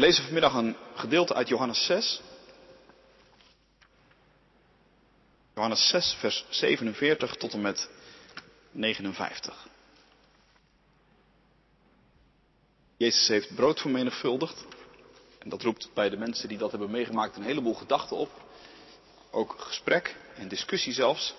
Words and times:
We 0.00 0.06
lezen 0.06 0.24
vanmiddag 0.24 0.54
een 0.54 0.76
gedeelte 0.94 1.34
uit 1.34 1.48
Johannes 1.48 1.84
6. 1.84 2.20
Johannes 5.54 5.88
6, 5.88 6.16
vers 6.18 6.44
47 6.48 7.34
tot 7.34 7.52
en 7.52 7.60
met 7.60 7.88
59. 8.70 9.66
Jezus 12.96 13.28
heeft 13.28 13.54
brood 13.54 13.80
vermenigvuldigd. 13.80 14.64
En 15.38 15.48
dat 15.48 15.62
roept 15.62 15.90
bij 15.94 16.08
de 16.10 16.16
mensen 16.16 16.48
die 16.48 16.58
dat 16.58 16.70
hebben 16.70 16.90
meegemaakt 16.90 17.36
een 17.36 17.42
heleboel 17.42 17.74
gedachten 17.74 18.16
op. 18.16 18.30
Ook 19.30 19.54
gesprek 19.58 20.16
en 20.34 20.48
discussie 20.48 20.92
zelfs. 20.92 21.34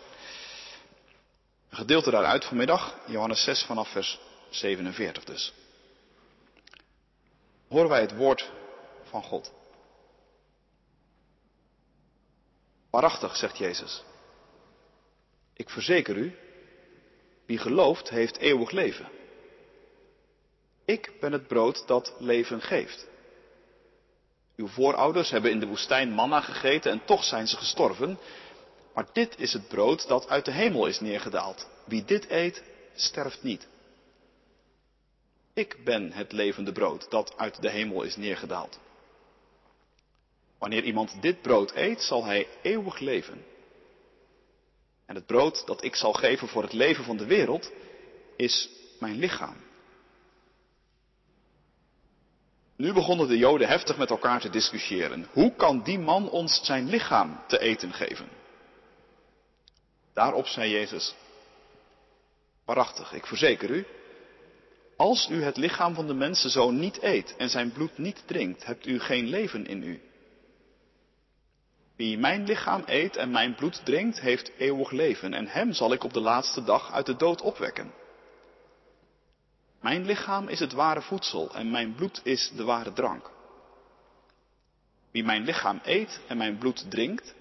Een 1.70 1.78
gedeelte 1.78 2.12
daaruit 2.12 2.46
vanmiddag, 2.46 2.98
Johannes 3.06 3.44
6 3.44 3.64
vanaf 3.64 3.92
vers 3.92 4.20
47 4.50 5.24
dus. 5.24 5.54
Horen 7.72 7.90
wij 7.90 8.02
het 8.02 8.16
woord 8.16 8.52
van 9.04 9.24
God. 9.24 9.52
Waarachtig, 12.90 13.36
zegt 13.36 13.58
Jezus. 13.58 14.04
Ik 15.54 15.70
verzeker 15.70 16.18
u, 16.18 16.36
wie 17.46 17.58
gelooft 17.58 18.10
heeft 18.10 18.38
eeuwig 18.38 18.72
leven. 18.72 19.10
Ik 20.86 21.12
ben 21.20 21.32
het 21.32 21.48
brood 21.48 21.88
dat 21.88 22.14
leven 22.18 22.62
geeft. 22.62 23.08
Uw 24.56 24.68
voorouders 24.68 25.30
hebben 25.30 25.52
in 25.52 25.60
de 25.60 25.68
woestijn 25.68 26.12
manna 26.12 26.42
gegeten 26.42 26.92
en 26.92 27.06
toch 27.06 27.24
zijn 27.24 27.48
ze 27.48 27.58
gestorven. 27.58 28.20
Maar 28.94 29.08
dit 29.14 29.40
is 29.40 29.54
het 29.54 29.68
brood 29.68 30.08
dat 30.08 30.30
uit 30.30 30.46
de 30.46 30.52
hemel 30.52 30.86
is 30.86 31.00
neergedaald. 31.00 31.68
Wie 31.86 32.06
dit 32.06 32.30
eet, 32.30 32.64
sterft 32.96 33.44
niet. 33.44 33.68
Ik 35.54 35.84
ben 35.84 36.12
het 36.12 36.32
levende 36.32 36.72
brood 36.72 37.10
dat 37.10 37.38
uit 37.38 37.62
de 37.62 37.70
hemel 37.70 38.04
is 38.04 38.16
neergedaald. 38.16 38.80
Wanneer 40.58 40.84
iemand 40.84 41.22
dit 41.22 41.42
brood 41.42 41.76
eet, 41.76 42.02
zal 42.02 42.26
hij 42.26 42.48
eeuwig 42.62 43.00
leven. 43.00 43.46
En 45.06 45.16
het 45.16 45.26
brood 45.26 45.66
dat 45.66 45.84
ik 45.84 45.96
zal 45.96 46.14
geven 46.14 46.48
voor 46.48 46.64
het 46.64 46.74
leven 46.74 47.04
van 47.04 47.18
de 47.18 47.26
wereld 47.26 47.72
is 48.36 48.70
mijn 49.00 49.16
lichaam. 49.16 49.56
Nu 52.76 52.94
begonnen 52.94 53.28
de 53.28 53.38
Joden 53.38 53.68
heftig 53.68 53.98
met 53.98 54.10
elkaar 54.10 54.40
te 54.40 54.50
discussiëren. 54.50 55.28
Hoe 55.32 55.56
kan 55.56 55.84
die 55.84 56.00
man 56.00 56.30
ons 56.30 56.66
zijn 56.66 56.90
lichaam 56.90 57.44
te 57.48 57.60
eten 57.60 57.94
geven? 57.94 58.30
Daarop 60.14 60.48
zei 60.48 60.70
Jezus, 60.70 61.16
waarachtig, 62.66 63.14
ik 63.14 63.26
verzeker 63.26 63.70
u, 63.70 63.86
als 65.02 65.30
u 65.30 65.44
het 65.44 65.58
lichaam 65.58 65.94
van 65.94 66.08
de 66.08 66.14
mensen 66.14 66.50
zo 66.50 66.72
niet 66.72 67.02
eet 67.04 67.36
en 67.38 67.50
zijn 67.50 67.72
bloed 67.72 67.98
niet 67.98 68.24
drinkt, 68.26 68.66
hebt 68.66 68.86
u 68.86 69.00
geen 69.00 69.28
leven 69.28 69.66
in 69.66 69.84
u. 69.84 70.02
Wie 71.96 72.18
mijn 72.18 72.44
lichaam 72.44 72.84
eet 72.86 73.16
en 73.16 73.32
mijn 73.32 73.56
bloed 73.56 73.86
drinkt, 73.86 74.20
heeft 74.20 74.52
eeuwig 74.58 74.92
leven 74.92 75.34
en 75.34 75.48
hem 75.48 75.74
zal 75.74 75.94
ik 75.94 76.04
op 76.04 76.14
de 76.14 76.20
laatste 76.20 76.64
dag 76.64 76.92
uit 76.92 77.06
de 77.06 77.16
dood 77.16 77.42
opwekken. 77.42 77.94
Mijn 79.80 80.06
lichaam 80.06 80.48
is 80.48 80.60
het 80.60 80.74
ware 80.74 81.02
voedsel 81.02 81.56
en 81.56 81.72
mijn 81.72 81.96
bloed 81.96 82.22
is 82.24 82.52
de 82.56 82.64
ware 82.64 82.94
drank. 82.94 83.32
Wie 85.12 85.24
mijn 85.24 85.44
lichaam 85.44 85.80
eet 85.84 86.20
en 86.28 86.38
mijn 86.38 86.58
bloed 86.58 86.92
drinkt, 86.92 87.36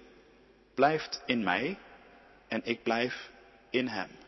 blijft 0.73 1.21
in 1.25 1.43
mij 1.43 1.77
en 2.47 2.61
ik 2.63 2.83
blijf 2.83 3.31
in 3.69 3.87
hem. 3.87 4.20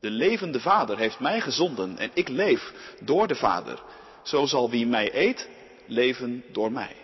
De 0.00 0.10
levende 0.10 0.60
Vader 0.60 0.98
heeft 0.98 1.20
mij 1.20 1.40
gezonden 1.40 1.98
en 1.98 2.10
ik 2.14 2.28
leef 2.28 2.72
door 3.00 3.26
de 3.26 3.34
Vader. 3.34 3.82
Zo 4.22 4.46
zal 4.46 4.70
wie 4.70 4.86
mij 4.86 5.14
eet, 5.14 5.48
leven 5.86 6.44
door 6.52 6.72
mij. 6.72 6.96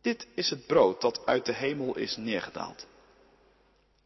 Dit 0.00 0.26
is 0.34 0.50
het 0.50 0.66
brood 0.66 1.00
dat 1.00 1.26
uit 1.26 1.46
de 1.46 1.54
hemel 1.54 1.96
is 1.96 2.16
neergedaald. 2.16 2.86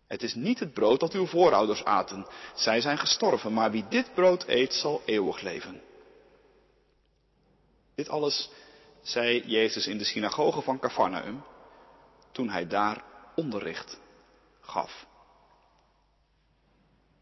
Het 0.07 0.23
is 0.23 0.35
niet 0.35 0.59
het 0.59 0.73
brood 0.73 1.01
dat 1.01 1.13
uw 1.13 1.27
voorouders 1.27 1.85
aten. 1.85 2.27
Zij 2.55 2.81
zijn 2.81 2.99
gestorven, 2.99 3.53
maar 3.53 3.71
wie 3.71 3.85
dit 3.89 4.15
brood 4.15 4.45
eet, 4.47 4.75
zal 4.75 5.03
eeuwig 5.05 5.41
leven. 5.41 5.81
Dit 7.95 8.09
alles 8.09 8.51
zei 9.03 9.43
Jezus 9.47 9.87
in 9.87 9.99
de 9.99 10.05
synagoge 10.05 10.61
van 10.61 10.79
Cafarnaum, 10.79 11.45
toen 12.33 12.49
hij 12.49 12.67
daar 12.67 13.05
onderricht 13.35 14.01
gaf. 14.61 15.07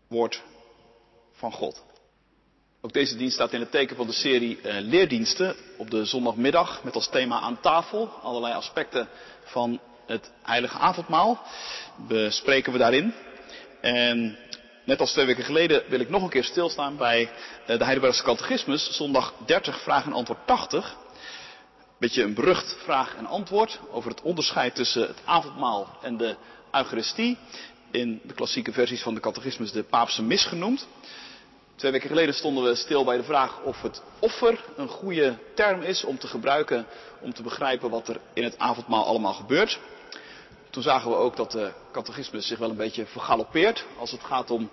Woord 0.09 0.43
van 1.33 1.53
God. 1.53 1.85
Ook 2.81 2.93
deze 2.93 3.17
dienst 3.17 3.35
staat 3.35 3.53
in 3.53 3.61
het 3.61 3.71
teken 3.71 3.97
van 3.97 4.07
de 4.07 4.13
serie 4.13 4.61
eh, 4.61 4.81
leerdiensten 4.81 5.57
op 5.77 5.91
de 5.91 6.05
zondagmiddag 6.05 6.85
met 6.85 6.95
als 6.95 7.09
thema 7.09 7.41
aan 7.41 7.61
tafel 7.61 8.09
allerlei 8.23 8.55
aspecten 8.55 9.09
van 9.45 9.81
het 10.07 10.33
heilige 10.43 10.79
avondmaal 10.79 11.43
bespreken 12.09 12.73
we 12.73 12.79
daarin. 12.79 13.15
En 13.81 14.39
net 14.85 15.01
als 15.01 15.13
twee 15.13 15.27
weken 15.27 15.45
geleden 15.45 15.83
wil 15.89 16.01
ik 16.01 16.09
nog 16.09 16.23
een 16.23 16.29
keer 16.29 16.45
stilstaan 16.45 16.97
bij 16.97 17.31
eh, 17.67 17.79
de 17.79 17.85
Heidelbergse 17.85 18.23
catechismus, 18.23 18.97
zondag 18.97 19.35
30, 19.47 19.83
vraag 19.83 20.05
en 20.05 20.13
antwoord 20.13 20.47
80. 20.47 20.97
Beetje 21.99 22.23
een 22.23 22.35
berucht 22.35 22.77
vraag 22.85 23.17
en 23.17 23.27
antwoord 23.27 23.81
over 23.91 24.11
het 24.11 24.23
onderscheid 24.23 24.75
tussen 24.75 25.07
het 25.07 25.21
avondmaal 25.25 25.99
en 26.03 26.17
de 26.17 26.37
Eucharistie. 26.73 27.39
In 27.91 28.21
de 28.25 28.35
klassieke 28.35 28.73
versies 28.73 29.03
van 29.03 29.15
de 29.15 29.21
catechismus 29.21 29.73
de 29.73 29.83
paapse 29.83 30.23
mis 30.23 30.45
genoemd. 30.45 30.87
Twee 31.77 31.93
weken 31.93 32.09
geleden 32.09 32.35
stonden 32.35 32.65
we 32.65 32.75
stil 32.75 33.05
bij 33.05 33.17
de 33.17 33.23
vraag 33.23 33.61
of 33.63 33.83
het 33.83 34.03
offer 34.19 34.65
een 34.77 34.89
goede 34.89 35.39
term 35.55 35.83
is 35.83 36.05
om 36.05 36.19
te 36.19 36.27
gebruiken 36.27 36.87
om 37.21 37.33
te 37.35 37.43
begrijpen 37.43 37.91
wat 37.91 38.09
er 38.09 38.21
in 38.33 38.45
het 38.45 38.59
avondmaal 38.59 39.05
allemaal 39.05 39.33
gebeurt. 39.33 39.79
Toen 40.71 40.83
zagen 40.83 41.11
we 41.11 41.17
ook 41.17 41.37
dat 41.37 41.53
de 41.53 41.73
catechismus 41.93 42.47
zich 42.47 42.59
wel 42.59 42.71
een 42.71 42.77
beetje 42.77 43.07
vergalopeert 43.07 43.85
als 43.99 44.11
het 44.11 44.23
gaat 44.25 44.51
om 44.51 44.71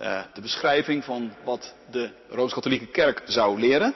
uh, 0.00 0.22
de 0.34 0.40
beschrijving 0.40 1.04
van 1.04 1.32
wat 1.44 1.74
de 1.90 2.10
Rooms-Katholieke 2.28 2.86
Kerk 2.86 3.22
zou 3.26 3.60
leren. 3.60 3.94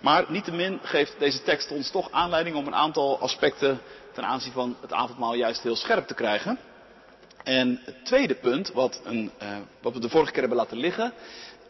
Maar 0.00 0.24
niettemin 0.28 0.78
geeft 0.82 1.18
deze 1.18 1.42
tekst 1.42 1.70
ons 1.70 1.90
toch 1.90 2.10
aanleiding 2.10 2.56
om 2.56 2.66
een 2.66 2.74
aantal 2.74 3.20
aspecten 3.20 3.80
ten 4.12 4.24
aanzien 4.24 4.52
van 4.52 4.76
het 4.80 4.92
avondmaal 4.92 5.34
juist 5.34 5.62
heel 5.62 5.76
scherp 5.76 6.06
te 6.06 6.14
krijgen. 6.14 6.58
En 7.46 7.80
het 7.84 8.04
tweede 8.04 8.34
punt, 8.34 8.72
wat, 8.72 9.00
een, 9.04 9.30
uh, 9.42 9.48
wat 9.82 9.92
we 9.92 10.00
de 10.00 10.08
vorige 10.08 10.30
keer 10.30 10.40
hebben 10.40 10.58
laten 10.58 10.76
liggen, 10.76 11.12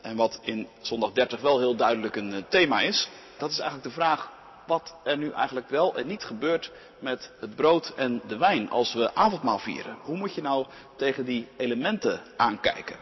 en 0.03 0.17
wat 0.17 0.39
in 0.43 0.69
zondag 0.81 1.13
30 1.13 1.41
wel 1.41 1.59
heel 1.59 1.77
duidelijk 1.77 2.17
een 2.17 2.33
uh, 2.33 2.43
thema 2.49 2.81
is, 2.81 3.09
dat 3.39 3.51
is 3.51 3.59
eigenlijk 3.59 3.89
de 3.89 4.01
vraag 4.01 4.31
wat 4.67 4.95
er 5.05 5.17
nu 5.17 5.31
eigenlijk 5.31 5.69
wel 5.69 5.97
en 5.97 6.07
niet 6.07 6.25
gebeurt 6.25 6.73
met 6.99 7.31
het 7.41 7.57
brood 7.57 7.93
en 7.97 8.23
de 8.27 8.37
wijn 8.37 8.71
als 8.71 8.93
we 8.93 9.15
avondmaal 9.15 9.59
vieren. 9.59 9.97
Hoe 10.01 10.17
moet 10.17 10.35
je 10.35 10.43
nou 10.43 10.67
tegen 10.97 11.25
die 11.25 11.49
elementen 11.57 12.21
aankijken? 12.37 12.97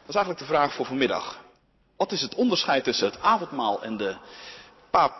Dat 0.00 0.08
is 0.08 0.14
eigenlijk 0.14 0.38
de 0.38 0.54
vraag 0.54 0.74
voor 0.74 0.86
vanmiddag. 0.86 1.40
Wat 1.96 2.12
is 2.12 2.20
het 2.20 2.34
onderscheid 2.34 2.84
tussen 2.84 3.06
het 3.06 3.20
avondmaal 3.20 3.82
en 3.82 3.96
de 3.96 4.16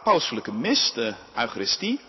pauselijke 0.05 0.53
mis, 0.53 0.93
de 0.93 1.15
Eucharistie? 1.37 2.01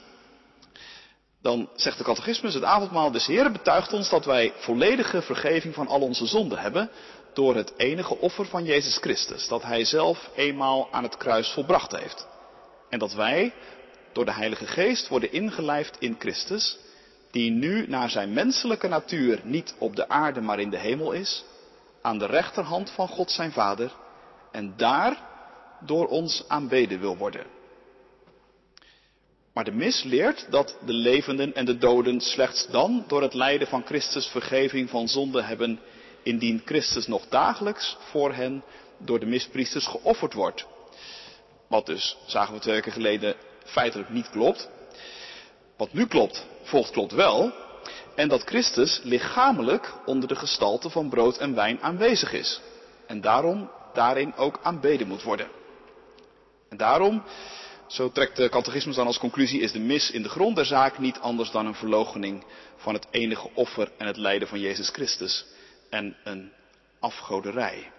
Dan 1.42 1.70
zegt 1.76 1.98
de 1.98 2.04
catechismus, 2.04 2.54
het 2.54 2.64
avondmaal 2.64 3.12
des 3.12 3.26
Heren 3.26 3.52
betuigt 3.52 3.94
ons 3.94 4.10
dat 4.10 4.26
wij 4.26 4.54
volledige 4.56 5.22
vergeving 5.22 5.74
van 5.74 5.88
al 5.88 6.02
onze 6.02 6.26
zonden 6.26 6.58
hebben 6.58 6.90
door 7.34 7.56
het 7.56 7.74
enige 7.78 8.18
offer 8.18 8.46
van 8.46 8.66
Jezus 8.66 8.98
Christus, 8.98 9.48
dat 9.48 9.64
Hij 9.64 9.86
zelf 9.86 10.30
eenmaal 10.36 10.88
aan 10.92 11.04
het 11.04 11.18
kruis 11.18 11.50
volbracht 11.50 11.92
heeft. 11.92 12.28
En 12.90 13.00
dat 13.00 13.14
wij 13.14 13.54
door 14.14 14.26
de 14.26 14.34
Heilige 14.34 14.68
Geest 14.68 15.08
worden 15.08 15.32
ingelijfd 15.32 15.96
in 16.00 16.16
Christus, 16.20 16.78
die 17.32 17.52
nu 17.52 17.88
naar 17.88 18.10
zijn 18.10 18.34
menselijke 18.34 18.88
natuur 18.88 19.40
niet 19.44 19.76
op 19.78 19.96
de 19.96 20.10
aarde 20.10 20.42
maar 20.42 20.60
in 20.60 20.70
de 20.70 20.78
hemel 20.78 21.12
is, 21.12 21.46
aan 22.02 22.18
de 22.18 22.26
rechterhand 22.26 22.92
van 22.92 23.08
God 23.08 23.32
zijn 23.32 23.52
Vader, 23.52 23.92
en 24.52 24.74
daar 24.78 25.18
door 25.80 26.08
ons 26.08 26.44
aanbeden 26.48 27.00
wil 27.00 27.18
worden. 27.18 27.46
Maar 29.60 29.72
de 29.72 29.78
mis 29.78 30.04
leert 30.04 30.46
dat 30.50 30.78
de 30.86 30.94
levenden 30.94 31.54
en 31.54 31.66
de 31.66 31.78
doden 31.78 32.22
slechts 32.22 32.68
dan 32.68 33.04
door 33.08 33.22
het 33.22 33.34
lijden 33.34 33.68
van 33.68 33.86
Christus 33.86 34.28
vergeving 34.28 34.90
van 34.90 35.08
zonde 35.08 35.42
hebben, 35.42 35.80
indien 36.24 36.62
Christus 36.66 37.08
nog 37.08 37.28
dagelijks 37.28 37.98
voor 38.00 38.34
hen 38.34 38.64
door 38.98 39.20
de 39.20 39.26
mispriesters 39.26 39.88
geofferd 39.88 40.34
wordt. 40.34 40.66
Wat 41.68 41.86
dus, 41.86 42.18
zagen 42.26 42.54
we 42.54 42.60
twee 42.60 42.76
weken 42.76 42.92
geleden, 42.92 43.36
feitelijk 43.66 44.10
niet 44.10 44.30
klopt. 44.30 44.70
Wat 45.78 45.94
nu 45.94 46.08
klopt, 46.08 46.46
volgt 46.64 46.92
klopt 46.92 47.12
wel. 47.12 47.52
En 48.16 48.28
dat 48.28 48.44
Christus 48.44 49.00
lichamelijk 49.04 49.94
onder 50.06 50.28
de 50.28 50.36
gestalte 50.36 50.90
van 50.90 51.10
brood 51.10 51.38
en 51.38 51.56
wijn 51.56 51.82
aanwezig 51.82 52.34
is. 52.34 52.62
En 53.08 53.22
daarom 53.22 53.70
daarin 53.94 54.36
ook 54.36 54.60
aanbeden 54.64 55.08
moet 55.08 55.24
worden. 55.24 55.48
En 56.70 56.78
daarom, 56.78 57.24
zo 57.90 58.12
trekt 58.12 58.36
de 58.36 58.50
catechismus 58.50 58.96
dan 58.96 59.06
als 59.06 59.20
conclusie, 59.20 59.62
is 59.62 59.72
de 59.72 59.80
mis 59.80 60.12
in 60.12 60.24
de 60.24 60.30
grond 60.30 60.56
der 60.56 60.66
zaak 60.66 60.98
niet 60.98 61.20
anders 61.20 61.52
dan 61.52 61.66
een 61.66 61.76
verloochening 61.76 62.44
van 62.76 62.94
het 62.94 63.08
enige 63.12 63.50
offer 63.54 63.92
en 63.98 64.08
het 64.08 64.18
lijden 64.18 64.48
van 64.48 64.60
Jezus 64.60 64.90
Christus. 64.90 65.46
En 65.90 66.16
een 66.24 66.52
afgoderij. 67.00 67.92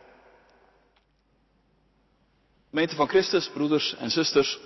Gemeente 2.69 2.95
van 2.95 3.09
Christus, 3.09 3.49
broeders 3.49 3.97
en 3.97 4.11
zusters, 4.11 4.59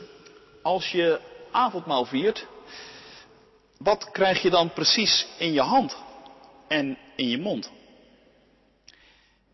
als 0.63 0.91
je 0.91 1.21
avondmaal 1.51 2.05
viert, 2.05 2.47
wat 3.79 4.11
krijg 4.11 4.43
je 4.43 4.51
dan 4.51 4.73
precies 4.73 5.27
in 5.39 5.53
je 5.53 5.61
hand 5.61 5.97
en 6.69 6.99
in 7.17 7.29
je 7.29 7.39
mond? 7.39 7.71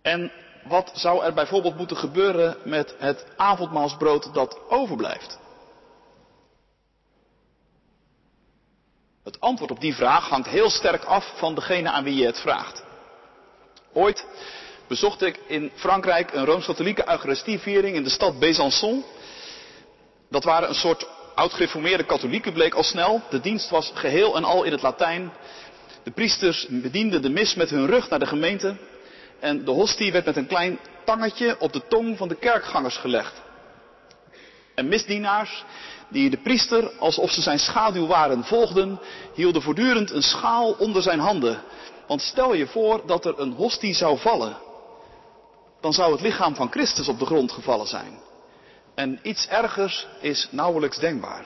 En 0.03 0.33
wat 0.65 0.91
zou 0.95 1.25
er 1.25 1.35
bijvoorbeeld 1.35 1.77
moeten 1.77 1.97
gebeuren 1.97 2.57
met 2.65 2.95
het 2.99 3.27
avondmaalsbrood 3.37 4.35
dat 4.35 4.59
overblijft? 4.69 5.40
Het 9.31 9.41
antwoord 9.41 9.71
op 9.71 9.81
die 9.81 9.95
vraag 9.95 10.29
hangt 10.29 10.49
heel 10.49 10.71
sterk 10.71 11.05
af 11.05 11.33
van 11.37 11.55
degene 11.55 11.91
aan 11.91 12.05
wie 12.05 12.15
je 12.15 12.27
het 12.27 12.41
vraagt. 12.41 12.83
Ooit 13.93 14.27
bezocht 14.87 15.23
ik 15.23 15.41
in 15.47 15.71
Frankrijk 15.75 16.33
een 16.33 16.45
Rooms-Katholieke 16.45 17.09
Eucharistieviering 17.09 17.97
in 17.97 18.03
de 18.03 18.11
stad 18.11 18.35
Besançon. 18.41 19.05
Dat 20.31 20.45
waren 20.45 20.69
een 20.69 20.75
soort 20.75 21.09
oud-gereformeerde 21.35 22.05
katholieken, 22.05 22.53
bleek 22.53 22.75
al 22.75 22.83
snel. 22.83 23.23
De 23.31 23.41
dienst 23.41 23.71
was 23.71 23.93
geheel 23.95 24.37
en 24.37 24.45
al 24.45 24.63
in 24.63 24.73
het 24.73 24.83
Latijn. 24.83 25.33
De 26.03 26.11
priesters 26.11 26.67
bedienden 26.69 27.23
de 27.23 27.31
mis 27.31 27.55
met 27.55 27.71
hun 27.71 27.87
rug 27.87 28.09
naar 28.09 28.19
de 28.19 28.27
gemeente. 28.27 28.77
En 29.41 29.65
de 29.65 29.71
hostie 29.71 30.13
werd 30.13 30.25
met 30.25 30.37
een 30.37 30.47
klein 30.47 30.79
tangetje 31.05 31.61
op 31.61 31.73
de 31.73 31.87
tong 31.89 32.17
van 32.17 32.29
de 32.29 32.37
kerkgangers 32.37 32.97
gelegd. 32.97 33.43
En 34.75 34.89
misdienaars, 34.89 35.65
die 36.11 36.31
de 36.31 36.37
priester, 36.37 36.91
alsof 36.99 37.31
ze 37.31 37.43
zijn 37.43 37.59
schaduw 37.59 38.07
waren, 38.07 38.45
volgden, 38.45 39.01
hielden 39.35 39.63
voortdurend 39.63 40.11
een 40.11 40.23
schaal 40.23 40.73
onder 40.79 41.03
zijn 41.03 41.19
handen. 41.19 41.63
Want 42.07 42.23
stel 42.23 42.55
je 42.55 42.67
voor 42.67 43.03
dat 43.07 43.25
er 43.25 43.41
een 43.41 43.53
hostie 43.53 43.95
zou 43.95 44.19
vallen, 44.19 44.57
dan 45.81 45.93
zou 45.93 46.13
het 46.13 46.21
lichaam 46.21 46.55
van 46.55 46.71
Christus 46.71 47.09
op 47.09 47.19
de 47.19 47.27
grond 47.27 47.53
gevallen 47.53 47.87
zijn. 47.87 48.19
En 48.95 49.19
iets 49.23 49.47
ergers 49.47 50.07
is 50.21 50.49
nauwelijks 50.51 50.99
denkbaar. 50.99 51.45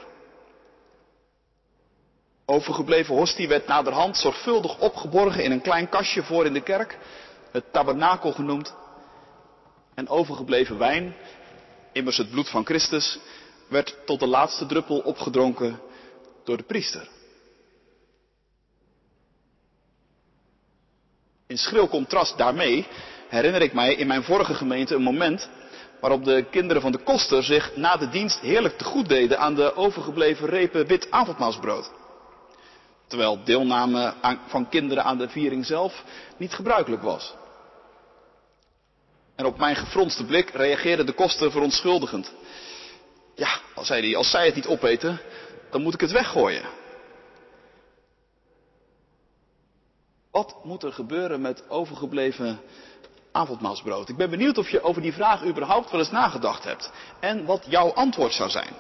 Overgebleven 2.47 3.15
hostie 3.15 3.49
werd 3.49 3.67
naderhand 3.67 4.17
zorgvuldig 4.17 4.79
opgeborgen 4.79 5.45
in 5.45 5.51
een 5.53 5.61
klein 5.61 5.89
kastje 5.89 6.23
voor 6.23 6.47
in 6.47 6.53
de 6.53 6.63
kerk, 6.63 6.99
het 7.53 7.73
tabernakel 7.73 8.33
genoemd. 8.33 8.75
En 9.95 10.09
overgebleven 10.09 10.79
wijn, 10.79 11.15
immers 11.93 12.17
het 12.17 12.31
bloed 12.31 12.49
van 12.49 12.65
Christus, 12.65 13.19
werd 13.75 13.97
tot 14.07 14.21
de 14.21 14.27
laatste 14.27 14.67
druppel 14.67 14.99
opgedronken 14.99 15.81
door 16.45 16.57
de 16.57 16.63
priester. 16.63 17.09
In 21.47 21.59
schril 21.59 21.89
contrast 21.89 22.39
daarmee 22.39 22.87
herinner 23.29 23.63
ik 23.63 23.73
mij 23.73 23.95
in 23.95 24.07
mijn 24.07 24.23
vorige 24.23 24.55
gemeente 24.55 24.95
een 24.95 25.03
moment 25.03 25.49
waarop 26.01 26.25
de 26.25 26.47
kinderen 26.51 26.83
van 26.83 26.93
de 26.93 26.99
koster 26.99 27.43
zich 27.43 27.77
na 27.77 27.97
de 27.97 28.09
dienst 28.09 28.41
heerlijk 28.41 28.79
te 28.79 28.85
goed 28.85 29.09
deden 29.09 29.39
aan 29.39 29.55
de 29.55 29.77
overgebleven 29.77 30.49
repen 30.49 30.87
wit 30.87 31.11
avondmaalsbrood. 31.11 31.91
Terwijl 33.07 33.45
deelname 33.45 34.15
van 34.47 34.69
kinderen 34.69 35.05
aan 35.05 35.19
de 35.19 35.29
viering 35.29 35.67
zelf 35.67 36.05
niet 36.37 36.55
gebruikelijk 36.55 37.03
was. 37.03 37.35
En 39.37 39.45
op 39.45 39.59
mijn 39.59 39.77
gefronste 39.77 40.25
blik 40.25 40.51
reageerde 40.51 41.05
de 41.05 41.13
koster 41.13 41.51
verontschuldigend. 41.51 42.33
Ja, 43.35 43.61
hij, 43.75 44.17
als 44.17 44.31
zij 44.31 44.47
het 44.47 44.55
niet 44.55 44.67
opeten, 44.67 45.21
dan 45.71 45.83
moet 45.83 45.95
ik 45.95 46.01
het 46.01 46.13
weggooien. 46.13 46.65
Wat 50.31 50.65
moet 50.65 50.83
er 50.83 50.93
gebeuren 50.93 51.41
met 51.41 51.69
overgebleven 51.69 52.61
avondmaalsbrood? 53.33 54.09
Ik 54.09 54.17
ben 54.17 54.31
benieuwd 54.31 54.59
of 54.59 54.71
je 54.71 54.83
over 54.83 55.03
die 55.03 55.13
vraag 55.13 55.45
überhaupt 55.45 55.91
wel 55.91 56.01
eens 56.01 56.11
nagedacht 56.11 56.65
hebt. 56.65 56.91
En 57.21 57.45
wat 57.45 57.65
jouw 57.69 57.93
antwoord 57.93 58.33
zou 58.33 58.51
zijn. 58.51 58.75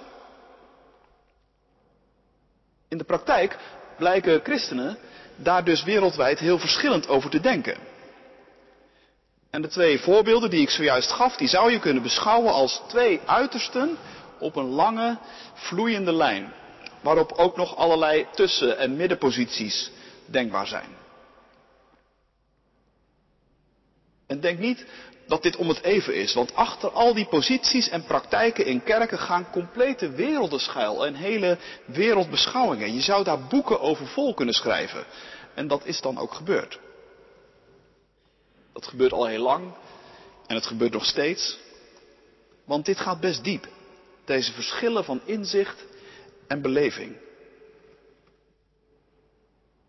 In 2.88 2.98
de 2.98 3.04
praktijk 3.04 3.58
blijken 3.96 4.40
christenen 4.42 4.98
daar 5.36 5.64
dus 5.64 5.82
wereldwijd 5.82 6.38
heel 6.38 6.58
verschillend 6.58 7.08
over 7.08 7.30
te 7.30 7.40
denken. 7.40 7.76
En 9.50 9.62
de 9.62 9.68
twee 9.68 10.00
voorbeelden 10.00 10.50
die 10.50 10.60
ik 10.60 10.70
zojuist 10.70 11.12
gaf, 11.12 11.36
die 11.36 11.48
zou 11.48 11.70
je 11.70 11.78
kunnen 11.78 12.02
beschouwen 12.02 12.52
als 12.52 12.82
twee 12.88 13.20
uitersten 13.26 13.98
op 14.38 14.56
een 14.56 14.68
lange, 14.68 15.18
vloeiende 15.54 16.12
lijn. 16.12 16.52
Waarop 17.00 17.32
ook 17.32 17.56
nog 17.56 17.76
allerlei 17.76 18.26
tussen- 18.30 18.78
en 18.78 18.96
middenposities 18.96 19.90
denkbaar 20.26 20.66
zijn. 20.66 20.88
En 24.26 24.40
denk 24.40 24.58
niet 24.58 24.86
dat 25.26 25.42
dit 25.42 25.56
om 25.56 25.68
het 25.68 25.82
even 25.82 26.14
is, 26.14 26.34
want 26.34 26.54
achter 26.54 26.90
al 26.90 27.14
die 27.14 27.26
posities 27.26 27.88
en 27.88 28.04
praktijken 28.04 28.66
in 28.66 28.82
kerken 28.82 29.18
gaan 29.18 29.50
complete 29.50 30.10
werelden 30.10 30.60
schuil 30.60 31.06
en 31.06 31.14
hele 31.14 31.58
wereldbeschouwingen. 31.84 32.94
Je 32.94 33.00
zou 33.00 33.24
daar 33.24 33.46
boeken 33.46 33.80
over 33.80 34.06
vol 34.06 34.34
kunnen 34.34 34.54
schrijven. 34.54 35.04
En 35.54 35.66
dat 35.66 35.86
is 35.86 36.00
dan 36.00 36.18
ook 36.18 36.34
gebeurd. 36.34 36.80
Dat 38.72 38.86
gebeurt 38.86 39.12
al 39.12 39.26
heel 39.26 39.42
lang 39.42 39.72
en 40.46 40.54
het 40.54 40.66
gebeurt 40.66 40.92
nog 40.92 41.04
steeds. 41.04 41.58
Want 42.64 42.84
dit 42.84 43.00
gaat 43.00 43.20
best 43.20 43.44
diep. 43.44 43.68
Deze 44.24 44.52
verschillen 44.52 45.04
van 45.04 45.20
inzicht 45.24 45.84
en 46.46 46.62
beleving. 46.62 47.16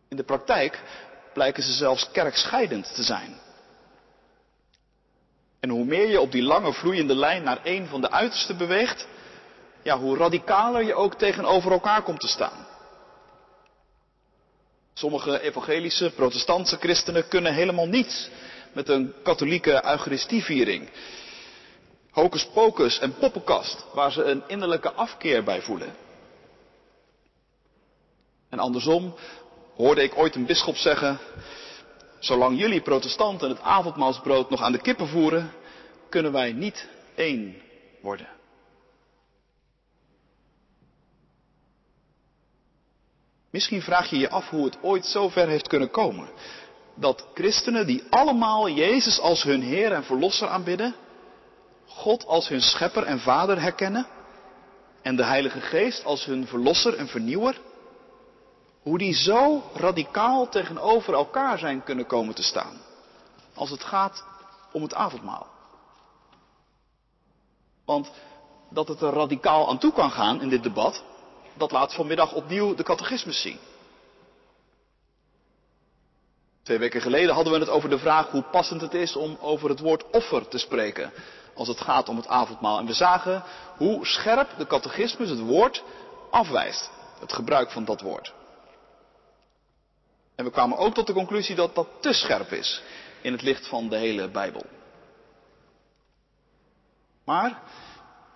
In 0.08 0.18
de 0.18 0.24
praktijk 0.24 0.82
blijken 1.34 1.64
ze 1.64 1.72
zelfs 1.72 2.12
kerkscheidend 2.12 2.96
te 2.96 3.04
zijn. 3.04 3.44
En 5.60 5.70
hoe 5.70 5.86
meer 5.86 6.10
je 6.10 6.22
op 6.22 6.32
die 6.32 6.44
lange 6.44 6.74
vloeiende 6.74 7.16
lijn 7.16 7.44
naar 7.44 7.60
een 7.64 7.88
van 7.88 8.02
de 8.02 8.12
uitersten 8.12 8.58
beweegt, 8.58 9.08
ja, 9.84 9.98
hoe 9.98 10.18
radicaler 10.18 10.84
je 10.84 10.94
ook 10.94 11.14
tegenover 11.14 11.72
elkaar 11.72 12.02
komt 12.02 12.20
te 12.20 12.28
staan. 12.28 12.68
Sommige 14.94 15.42
evangelische, 15.42 16.12
protestantse 16.12 16.78
christenen 16.78 17.28
kunnen 17.28 17.54
helemaal 17.54 17.88
niets 17.88 18.30
met 18.74 18.90
een 18.90 19.14
katholieke 19.24 19.72
eucharistieviering. 19.72 20.90
Hocus 22.16 22.48
pocus 22.54 23.00
en 23.00 23.14
poppenkast, 23.14 23.86
waar 23.94 24.12
ze 24.12 24.24
een 24.24 24.44
innerlijke 24.48 24.92
afkeer 24.92 25.44
bij 25.44 25.62
voelen. 25.62 25.96
En 28.50 28.60
andersom 28.60 29.16
hoorde 29.76 30.04
ik 30.04 30.18
ooit 30.18 30.36
een 30.36 30.46
bisschop 30.46 30.76
zeggen, 30.76 31.20
zolang 32.20 32.60
jullie 32.60 32.82
protestanten 32.82 33.50
het 33.50 33.62
avondmaalsbrood 33.62 34.50
nog 34.50 34.62
aan 34.62 34.72
de 34.72 34.82
kippen 34.82 35.08
voeren, 35.08 35.52
kunnen 36.10 36.32
wij 36.32 36.52
niet 36.52 36.88
één 37.16 37.62
worden. 38.02 38.28
Misschien 43.50 43.82
vraag 43.82 44.10
je 44.10 44.18
je 44.18 44.30
af 44.30 44.50
hoe 44.50 44.66
het 44.66 44.78
ooit 44.82 45.06
zo 45.06 45.30
ver 45.30 45.48
heeft 45.48 45.68
kunnen 45.68 45.92
komen. 45.92 46.30
Dat 46.96 47.28
christenen 47.34 47.88
die 47.88 48.04
allemaal 48.10 48.70
Jezus 48.70 49.20
als 49.20 49.44
hun 49.44 49.62
Heer 49.62 49.92
en 49.92 50.04
Verlosser 50.04 50.48
aanbidden, 50.48 50.96
God 51.88 52.26
als 52.26 52.48
hun 52.48 52.62
Schepper 52.62 53.04
en 53.04 53.20
Vader 53.20 53.62
herkennen 53.62 54.08
en 55.02 55.16
de 55.16 55.24
Heilige 55.24 55.62
Geest 55.62 56.06
als 56.06 56.26
hun 56.26 56.48
Verlosser 56.48 56.98
en 56.98 57.08
Vernieuwer, 57.08 57.62
hoe 58.82 58.98
die 58.98 59.14
zo 59.14 59.64
radicaal 59.74 60.50
tegenover 60.50 61.14
elkaar 61.14 61.58
zijn 61.58 61.84
kunnen 61.84 62.06
komen 62.06 62.36
te 62.36 62.44
staan 62.44 62.82
als 63.54 63.70
het 63.70 63.84
gaat 63.84 64.24
om 64.72 64.82
het 64.82 64.94
avondmaal. 64.94 65.48
Want 67.86 68.12
dat 68.70 68.88
het 68.88 69.02
er 69.02 69.14
radicaal 69.14 69.70
aan 69.70 69.78
toe 69.78 69.94
kan 69.94 70.12
gaan 70.12 70.42
in 70.42 70.50
dit 70.50 70.64
debat, 70.64 71.04
dat 71.54 71.72
laat 71.72 71.94
vanmiddag 71.94 72.34
opnieuw 72.34 72.76
de 72.76 72.84
catechismus 72.84 73.42
zien. 73.42 73.60
Twee 76.66 76.78
weken 76.78 77.02
geleden 77.02 77.36
hadden 77.36 77.54
we 77.54 77.60
het 77.60 77.70
over 77.70 77.90
de 77.90 77.98
vraag 77.98 78.30
hoe 78.30 78.42
passend 78.42 78.82
het 78.82 78.94
is 78.94 79.16
om 79.16 79.38
over 79.42 79.70
het 79.70 79.80
woord 79.80 80.10
offer 80.10 80.48
te 80.48 80.58
spreken 80.58 81.12
als 81.54 81.68
het 81.68 81.82
gaat 81.82 82.10
om 82.10 82.16
het 82.18 82.28
avondmaal. 82.28 82.80
En 82.80 82.86
we 82.86 82.94
zagen 82.94 83.44
hoe 83.78 84.06
scherp 84.06 84.50
de 84.58 84.68
catechismus 84.68 85.30
het 85.30 85.40
woord 85.40 85.84
afwijst, 86.32 86.90
het 87.20 87.34
gebruik 87.34 87.72
van 87.72 87.86
dat 87.86 88.02
woord. 88.02 88.34
En 90.36 90.46
we 90.46 90.52
kwamen 90.52 90.78
ook 90.78 90.94
tot 90.94 91.08
de 91.08 91.14
conclusie 91.14 91.56
dat 91.56 91.76
dat 91.76 91.88
te 92.00 92.14
scherp 92.14 92.52
is 92.52 92.82
in 93.22 93.32
het 93.32 93.42
licht 93.42 93.68
van 93.68 93.90
de 93.90 93.98
hele 93.98 94.30
Bijbel. 94.30 94.66
Maar 97.26 97.62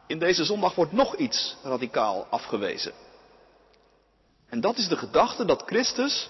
in 0.07 0.19
deze 0.19 0.43
zondag 0.43 0.75
wordt 0.75 0.91
nog 0.91 1.15
iets 1.15 1.55
radicaal 1.63 2.27
afgewezen. 2.29 2.93
En 4.49 4.61
dat 4.61 4.77
is 4.77 4.87
de 4.87 4.97
gedachte 4.97 5.45
dat 5.45 5.63
Christus, 5.65 6.29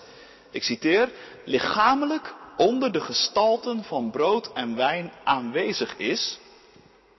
ik 0.52 0.64
citeer, 0.64 1.12
lichamelijk 1.46 2.34
onder 2.58 2.92
de 2.92 3.02
gestalten 3.02 3.84
van 3.84 4.12
brood 4.12 4.54
en 4.54 4.76
wijn 4.76 5.12
aanwezig 5.24 5.98
is, 5.98 6.40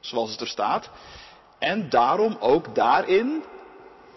zoals 0.00 0.30
het 0.30 0.40
er 0.40 0.46
staat, 0.46 0.90
en 1.58 1.88
daarom 1.88 2.36
ook 2.40 2.74
daarin, 2.74 3.44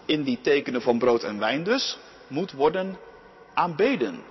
in 0.06 0.22
die 0.22 0.40
tekenen 0.40 0.82
van 0.82 0.98
brood 0.98 1.22
en 1.22 1.38
wijn 1.38 1.64
dus, 1.64 1.98
moet 2.26 2.52
worden 2.52 2.98
aanbeden. 3.54 4.22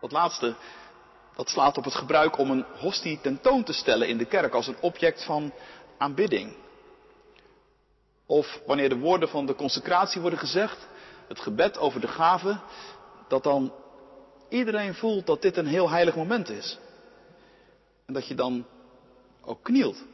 Dat 0.00 0.12
laatste 0.12 0.54
Dat 1.36 1.48
slaat 1.48 1.76
op 1.76 1.84
het 1.84 1.94
gebruik 1.94 2.38
om 2.38 2.50
een 2.50 2.64
hostie 2.78 3.20
tentoon 3.20 3.64
te 3.64 3.72
stellen 3.72 4.08
in 4.08 4.18
de 4.18 4.24
kerk 4.24 4.54
als 4.54 4.66
een 4.66 4.80
object 4.80 5.24
van 5.24 5.52
aanbidding. 5.98 6.56
Of 8.32 8.60
wanneer 8.66 8.88
de 8.88 8.98
woorden 8.98 9.28
van 9.28 9.46
de 9.46 9.54
consecratie 9.54 10.20
worden 10.20 10.38
gezegd, 10.38 10.88
het 11.28 11.40
gebed 11.40 11.78
over 11.78 12.00
de 12.00 12.08
gave, 12.08 12.60
dat 13.28 13.42
dan 13.42 13.72
iedereen 14.48 14.94
voelt 14.94 15.26
dat 15.26 15.42
dit 15.42 15.56
een 15.56 15.66
heel 15.66 15.90
heilig 15.90 16.16
moment 16.16 16.48
is. 16.48 16.78
En 18.06 18.14
dat 18.14 18.26
je 18.26 18.34
dan 18.34 18.66
ook 19.44 19.62
knielt. 19.62 20.04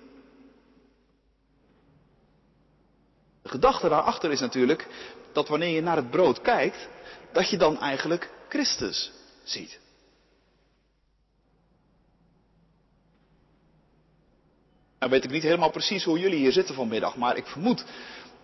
De 3.42 3.48
gedachte 3.48 3.88
daarachter 3.88 4.30
is 4.30 4.40
natuurlijk 4.40 4.86
dat 5.32 5.48
wanneer 5.48 5.74
je 5.74 5.82
naar 5.82 5.96
het 5.96 6.10
brood 6.10 6.40
kijkt, 6.40 6.88
dat 7.32 7.50
je 7.50 7.56
dan 7.56 7.80
eigenlijk 7.80 8.30
Christus 8.48 9.12
ziet. 9.42 9.80
Nou 14.98 15.10
weet 15.10 15.24
ik 15.24 15.30
niet 15.30 15.42
helemaal 15.42 15.70
precies 15.70 16.04
hoe 16.04 16.18
jullie 16.18 16.38
hier 16.38 16.52
zitten 16.52 16.74
vanmiddag, 16.74 17.16
maar 17.16 17.36
ik 17.36 17.46
vermoed 17.46 17.84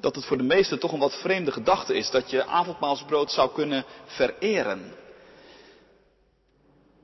dat 0.01 0.15
het 0.15 0.25
voor 0.25 0.37
de 0.37 0.43
meesten 0.43 0.79
toch 0.79 0.93
een 0.93 0.99
wat 0.99 1.21
vreemde 1.21 1.53
gedachte 1.53 1.95
is 1.95 2.11
dat 2.11 2.31
je 2.31 2.47
avondmaalsbrood 2.47 3.33
zou 3.33 3.53
kunnen 3.53 3.85
vereren. 4.05 4.93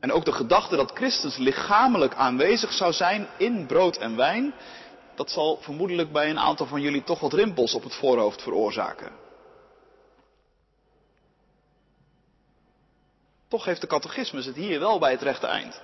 En 0.01 0.13
ook 0.13 0.25
de 0.25 0.33
gedachte 0.33 0.77
dat 0.77 0.91
Christus 0.95 1.37
lichamelijk 1.37 2.15
aanwezig 2.15 2.73
zou 2.73 2.93
zijn 2.93 3.29
in 3.37 3.67
brood 3.67 3.97
en 3.97 4.17
wijn, 4.17 4.55
dat 5.15 5.31
zal 5.31 5.59
vermoedelijk 5.61 6.13
bij 6.13 6.31
een 6.31 6.39
aantal 6.39 6.67
van 6.67 6.81
jullie 6.81 7.05
toch 7.05 7.21
wat 7.21 7.33
rimpels 7.33 7.75
op 7.75 7.83
het 7.83 7.95
voorhoofd 7.95 8.43
veroorzaken. 8.43 9.13
Toch 13.49 13.65
heeft 13.65 13.81
de 13.81 13.87
catechismus 13.87 14.47
het 14.47 14.57
hier 14.57 14.81
wel 14.81 14.99
bij 14.99 15.11
het 15.11 15.23
rechte 15.23 15.47
eind. 15.47 15.81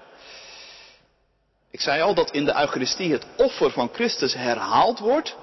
Ik 1.70 1.80
zei 1.80 2.00
al 2.02 2.14
dat 2.14 2.30
in 2.30 2.44
de 2.44 2.60
Eucharistie 2.60 3.12
het 3.12 3.26
offer 3.36 3.70
van 3.70 3.88
Christus 3.92 4.34
herhaald 4.34 4.98
wordt. 4.98 5.36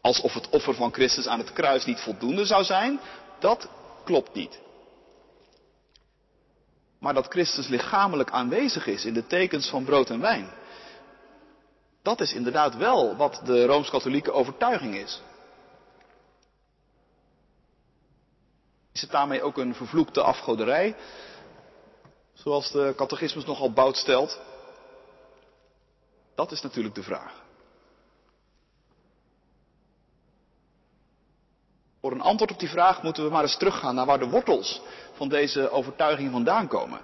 Alsof 0.00 0.34
het 0.34 0.48
offer 0.48 0.74
van 0.74 0.92
Christus 0.92 1.26
aan 1.26 1.38
het 1.38 1.52
kruis 1.52 1.84
niet 1.84 2.00
voldoende 2.00 2.44
zou 2.44 2.64
zijn. 2.64 3.00
Dat 3.38 3.68
klopt 4.04 4.34
niet. 4.34 4.60
Maar 6.98 7.14
dat 7.14 7.26
Christus 7.26 7.68
lichamelijk 7.68 8.30
aanwezig 8.30 8.86
is 8.86 9.04
in 9.04 9.14
de 9.14 9.26
tekens 9.26 9.68
van 9.68 9.84
brood 9.84 10.10
en 10.10 10.20
wijn. 10.20 10.50
Dat 12.02 12.20
is 12.20 12.32
inderdaad 12.32 12.76
wel 12.76 13.16
wat 13.16 13.40
de 13.44 13.66
rooms-katholieke 13.66 14.32
overtuiging 14.32 14.94
is. 14.94 15.22
Is 18.92 19.00
het 19.00 19.10
daarmee 19.10 19.42
ook 19.42 19.58
een 19.58 19.74
vervloekte 19.74 20.22
afgoderij? 20.22 20.96
Zoals 22.32 22.70
de 22.70 22.92
catechismus 22.96 23.44
nogal 23.44 23.72
bout 23.72 23.96
stelt. 23.96 24.40
Dat 26.34 26.52
is 26.52 26.60
natuurlijk 26.60 26.94
de 26.94 27.02
vraag. 27.02 27.42
Voor 32.00 32.12
een 32.12 32.20
antwoord 32.20 32.50
op 32.50 32.58
die 32.58 32.68
vraag 32.68 33.02
moeten 33.02 33.24
we 33.24 33.30
maar 33.30 33.42
eens 33.42 33.56
teruggaan 33.56 33.94
naar 33.94 34.06
waar 34.06 34.18
de 34.18 34.28
wortels 34.28 34.82
van 35.12 35.28
deze 35.28 35.70
overtuiging 35.70 36.30
vandaan 36.30 36.68
komen. 36.68 37.00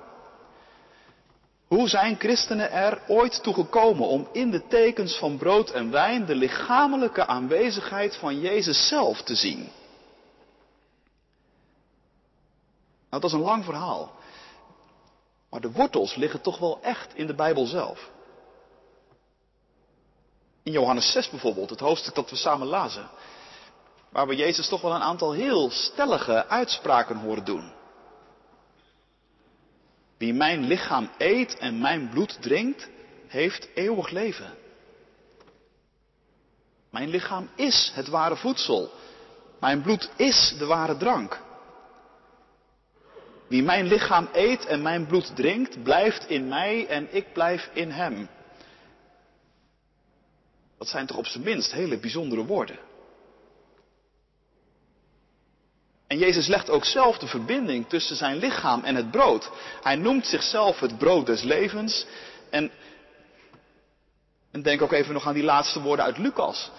Hoe 1.66 1.88
zijn 1.88 2.16
christenen 2.18 2.70
er 2.70 3.02
ooit 3.08 3.42
toe 3.42 3.54
gekomen 3.54 4.08
om 4.08 4.28
in 4.32 4.50
de 4.50 4.66
tekens 4.66 5.18
van 5.18 5.36
brood 5.36 5.70
en 5.70 5.90
wijn 5.90 6.26
de 6.26 6.34
lichamelijke 6.34 7.26
aanwezigheid 7.26 8.16
van 8.16 8.40
Jezus 8.40 8.88
zelf 8.88 9.22
te 9.22 9.34
zien? 9.34 9.58
Nou, 13.10 13.22
dat 13.22 13.24
is 13.24 13.32
een 13.32 13.40
lang 13.40 13.64
verhaal. 13.64 14.12
Maar 15.50 15.60
de 15.60 15.72
wortels 15.72 16.14
liggen 16.14 16.40
toch 16.40 16.58
wel 16.58 16.78
echt 16.82 17.14
in 17.14 17.26
de 17.26 17.34
Bijbel 17.34 17.66
zelf. 17.66 18.10
In 20.62 20.72
Johannes 20.72 21.12
6 21.12 21.30
bijvoorbeeld, 21.30 21.70
het 21.70 21.80
hoofdstuk 21.80 22.14
dat 22.14 22.30
we 22.30 22.36
samen 22.36 22.66
lazen. 22.66 23.08
Waar 24.08 24.26
we 24.26 24.36
Jezus 24.36 24.68
toch 24.68 24.80
wel 24.80 24.94
een 24.94 25.02
aantal 25.02 25.32
heel 25.32 25.70
stellige 25.70 26.46
uitspraken 26.46 27.16
horen 27.16 27.44
doen. 27.44 27.72
Wie 30.18 30.34
mijn 30.34 30.66
lichaam 30.66 31.10
eet 31.18 31.58
en 31.58 31.78
mijn 31.78 32.08
bloed 32.08 32.42
drinkt, 32.42 32.88
heeft 33.26 33.68
eeuwig 33.74 34.10
leven. 34.10 34.54
Mijn 36.90 37.08
lichaam 37.08 37.48
is 37.54 37.92
het 37.94 38.08
ware 38.08 38.36
voedsel. 38.36 38.90
Mijn 39.60 39.82
bloed 39.82 40.10
is 40.16 40.54
de 40.58 40.66
ware 40.66 40.96
drank. 40.96 41.40
Wie 43.48 43.62
mijn 43.62 43.86
lichaam 43.86 44.28
eet 44.32 44.66
en 44.66 44.82
mijn 44.82 45.06
bloed 45.06 45.36
drinkt, 45.36 45.82
blijft 45.82 46.28
in 46.28 46.48
mij 46.48 46.86
en 46.86 47.14
ik 47.14 47.32
blijf 47.32 47.70
in 47.72 47.90
hem. 47.90 48.28
Dat 50.80 50.88
zijn 50.88 51.06
toch 51.06 51.16
op 51.16 51.26
zijn 51.26 51.44
minst 51.44 51.72
hele 51.72 51.98
bijzondere 51.98 52.44
woorden. 52.44 52.78
En 56.06 56.18
Jezus 56.18 56.46
legt 56.46 56.70
ook 56.70 56.84
zelf 56.84 57.18
de 57.18 57.26
verbinding 57.26 57.88
tussen 57.88 58.16
zijn 58.16 58.36
lichaam 58.36 58.84
en 58.84 58.94
het 58.94 59.10
brood. 59.10 59.50
Hij 59.82 59.96
noemt 59.96 60.26
zichzelf 60.26 60.80
het 60.80 60.98
brood 60.98 61.26
des 61.26 61.42
levens. 61.42 62.06
En, 62.50 62.70
en 64.50 64.62
denk 64.62 64.82
ook 64.82 64.92
even 64.92 65.12
nog 65.12 65.26
aan 65.26 65.34
die 65.34 65.42
laatste 65.42 65.80
woorden 65.80 66.04
uit 66.04 66.18
Lucas, 66.18 66.70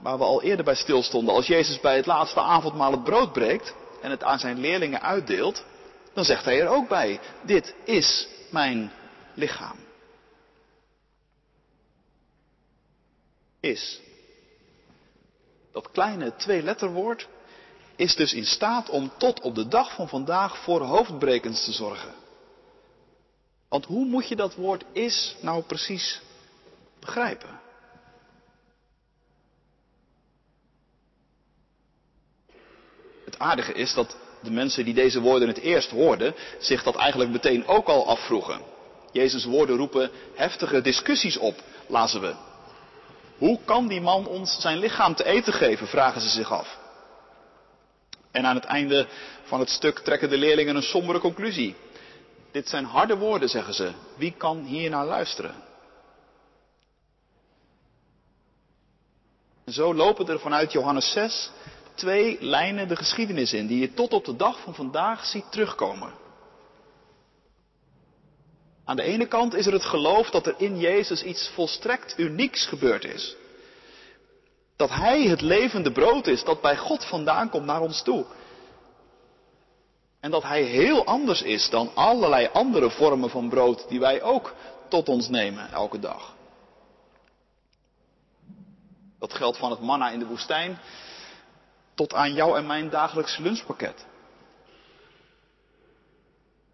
waar 0.00 0.18
we 0.18 0.24
al 0.24 0.42
eerder 0.42 0.64
bij 0.64 0.74
stilstonden. 0.74 1.34
Als 1.34 1.46
Jezus 1.46 1.80
bij 1.80 1.96
het 1.96 2.06
laatste 2.06 2.40
avondmaal 2.40 2.90
het 2.90 3.04
brood 3.04 3.32
breekt 3.32 3.74
en 4.00 4.10
het 4.10 4.22
aan 4.22 4.38
zijn 4.38 4.60
leerlingen 4.60 5.02
uitdeelt, 5.02 5.64
dan 6.12 6.24
zegt 6.24 6.44
hij 6.44 6.60
er 6.60 6.68
ook 6.68 6.88
bij, 6.88 7.20
dit 7.42 7.74
is 7.84 8.28
mijn 8.50 8.92
lichaam. 9.34 9.76
Is. 13.62 14.00
Dat 15.72 15.90
kleine 15.90 16.36
twee-letterwoord 16.36 17.28
is 17.96 18.16
dus 18.16 18.32
in 18.32 18.44
staat 18.44 18.88
om 18.88 19.12
tot 19.18 19.40
op 19.40 19.54
de 19.54 19.68
dag 19.68 19.94
van 19.94 20.08
vandaag 20.08 20.58
voor 20.58 20.80
hoofdbrekens 20.80 21.64
te 21.64 21.72
zorgen. 21.72 22.14
Want 23.68 23.84
hoe 23.84 24.04
moet 24.04 24.28
je 24.28 24.36
dat 24.36 24.54
woord 24.54 24.84
is 24.92 25.36
nou 25.40 25.62
precies 25.62 26.20
begrijpen? 27.00 27.60
Het 33.24 33.38
aardige 33.38 33.72
is 33.72 33.94
dat 33.94 34.16
de 34.42 34.50
mensen 34.50 34.84
die 34.84 34.94
deze 34.94 35.20
woorden 35.20 35.48
het 35.48 35.58
eerst 35.58 35.90
hoorden, 35.90 36.34
zich 36.58 36.82
dat 36.82 36.96
eigenlijk 36.96 37.30
meteen 37.30 37.66
ook 37.66 37.86
al 37.86 38.08
afvroegen. 38.08 38.60
Jezus' 39.12 39.44
woorden 39.44 39.76
roepen 39.76 40.10
heftige 40.34 40.80
discussies 40.80 41.36
op, 41.36 41.62
lazen 41.86 42.20
we. 42.20 42.50
Hoe 43.42 43.58
kan 43.64 43.88
die 43.88 44.00
man 44.00 44.26
ons 44.26 44.60
zijn 44.60 44.78
lichaam 44.78 45.14
te 45.14 45.24
eten 45.24 45.52
geven, 45.52 45.86
vragen 45.86 46.20
ze 46.20 46.28
zich 46.28 46.50
af. 46.50 46.78
En 48.30 48.46
aan 48.46 48.54
het 48.54 48.64
einde 48.64 49.06
van 49.42 49.60
het 49.60 49.70
stuk 49.70 49.98
trekken 49.98 50.30
de 50.30 50.36
leerlingen 50.36 50.76
een 50.76 50.82
sombere 50.82 51.18
conclusie. 51.18 51.74
Dit 52.52 52.68
zijn 52.68 52.84
harde 52.84 53.16
woorden, 53.16 53.48
zeggen 53.48 53.74
ze. 53.74 53.92
Wie 54.16 54.34
kan 54.36 54.64
hier 54.64 54.90
naar 54.90 55.06
luisteren? 55.06 55.54
En 59.64 59.72
zo 59.72 59.94
lopen 59.94 60.28
er 60.28 60.40
vanuit 60.40 60.72
Johannes 60.72 61.12
6 61.12 61.50
twee 61.94 62.36
lijnen 62.40 62.88
de 62.88 62.96
geschiedenis 62.96 63.52
in, 63.52 63.66
die 63.66 63.80
je 63.80 63.94
tot 63.94 64.12
op 64.12 64.24
de 64.24 64.36
dag 64.36 64.60
van 64.60 64.74
vandaag 64.74 65.24
ziet 65.24 65.50
terugkomen. 65.50 66.12
Aan 68.92 68.98
de 68.98 69.04
ene 69.04 69.26
kant 69.26 69.54
is 69.54 69.66
er 69.66 69.72
het 69.72 69.84
geloof 69.84 70.30
dat 70.30 70.46
er 70.46 70.54
in 70.56 70.78
Jezus 70.78 71.22
iets 71.22 71.48
volstrekt 71.48 72.18
unieks 72.18 72.66
gebeurd 72.66 73.04
is. 73.04 73.36
Dat 74.76 74.90
Hij 74.90 75.22
het 75.22 75.40
levende 75.40 75.92
brood 75.92 76.26
is 76.26 76.44
dat 76.44 76.60
bij 76.60 76.76
God 76.76 77.04
vandaan 77.04 77.48
komt 77.48 77.64
naar 77.66 77.80
ons 77.80 78.02
toe. 78.02 78.24
En 80.20 80.30
dat 80.30 80.42
Hij 80.42 80.62
heel 80.62 81.04
anders 81.04 81.42
is 81.42 81.70
dan 81.70 81.90
allerlei 81.94 82.48
andere 82.52 82.90
vormen 82.90 83.30
van 83.30 83.48
brood 83.48 83.88
die 83.88 84.00
wij 84.00 84.22
ook 84.22 84.54
tot 84.88 85.08
ons 85.08 85.28
nemen 85.28 85.70
elke 85.70 85.98
dag. 85.98 86.34
Dat 89.18 89.34
geldt 89.34 89.58
van 89.58 89.70
het 89.70 89.80
manna 89.80 90.10
in 90.10 90.18
de 90.18 90.26
woestijn 90.26 90.78
tot 91.94 92.14
aan 92.14 92.32
jou 92.32 92.56
en 92.56 92.66
mijn 92.66 92.90
dagelijks 92.90 93.38
lunchpakket. 93.38 94.06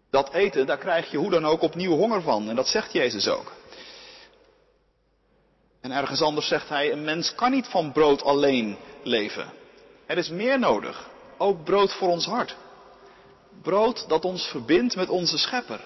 Dat 0.09 0.33
eten, 0.33 0.65
daar 0.65 0.77
krijg 0.77 1.11
je 1.11 1.17
hoe 1.17 1.29
dan 1.29 1.45
ook 1.45 1.61
opnieuw 1.61 1.95
honger 1.95 2.21
van. 2.21 2.49
En 2.49 2.55
dat 2.55 2.67
zegt 2.67 2.93
Jezus 2.93 3.27
ook. 3.27 3.51
En 5.81 5.91
ergens 5.91 6.21
anders 6.21 6.47
zegt 6.47 6.69
hij, 6.69 6.91
een 6.91 7.03
mens 7.03 7.35
kan 7.35 7.51
niet 7.51 7.67
van 7.67 7.91
brood 7.91 8.23
alleen 8.23 8.77
leven. 9.03 9.51
Er 10.05 10.17
is 10.17 10.29
meer 10.29 10.59
nodig. 10.59 11.09
Ook 11.37 11.63
brood 11.63 11.93
voor 11.93 12.07
ons 12.07 12.25
hart. 12.25 12.55
Brood 13.61 14.09
dat 14.09 14.25
ons 14.25 14.47
verbindt 14.47 14.95
met 14.95 15.09
onze 15.09 15.37
schepper. 15.37 15.85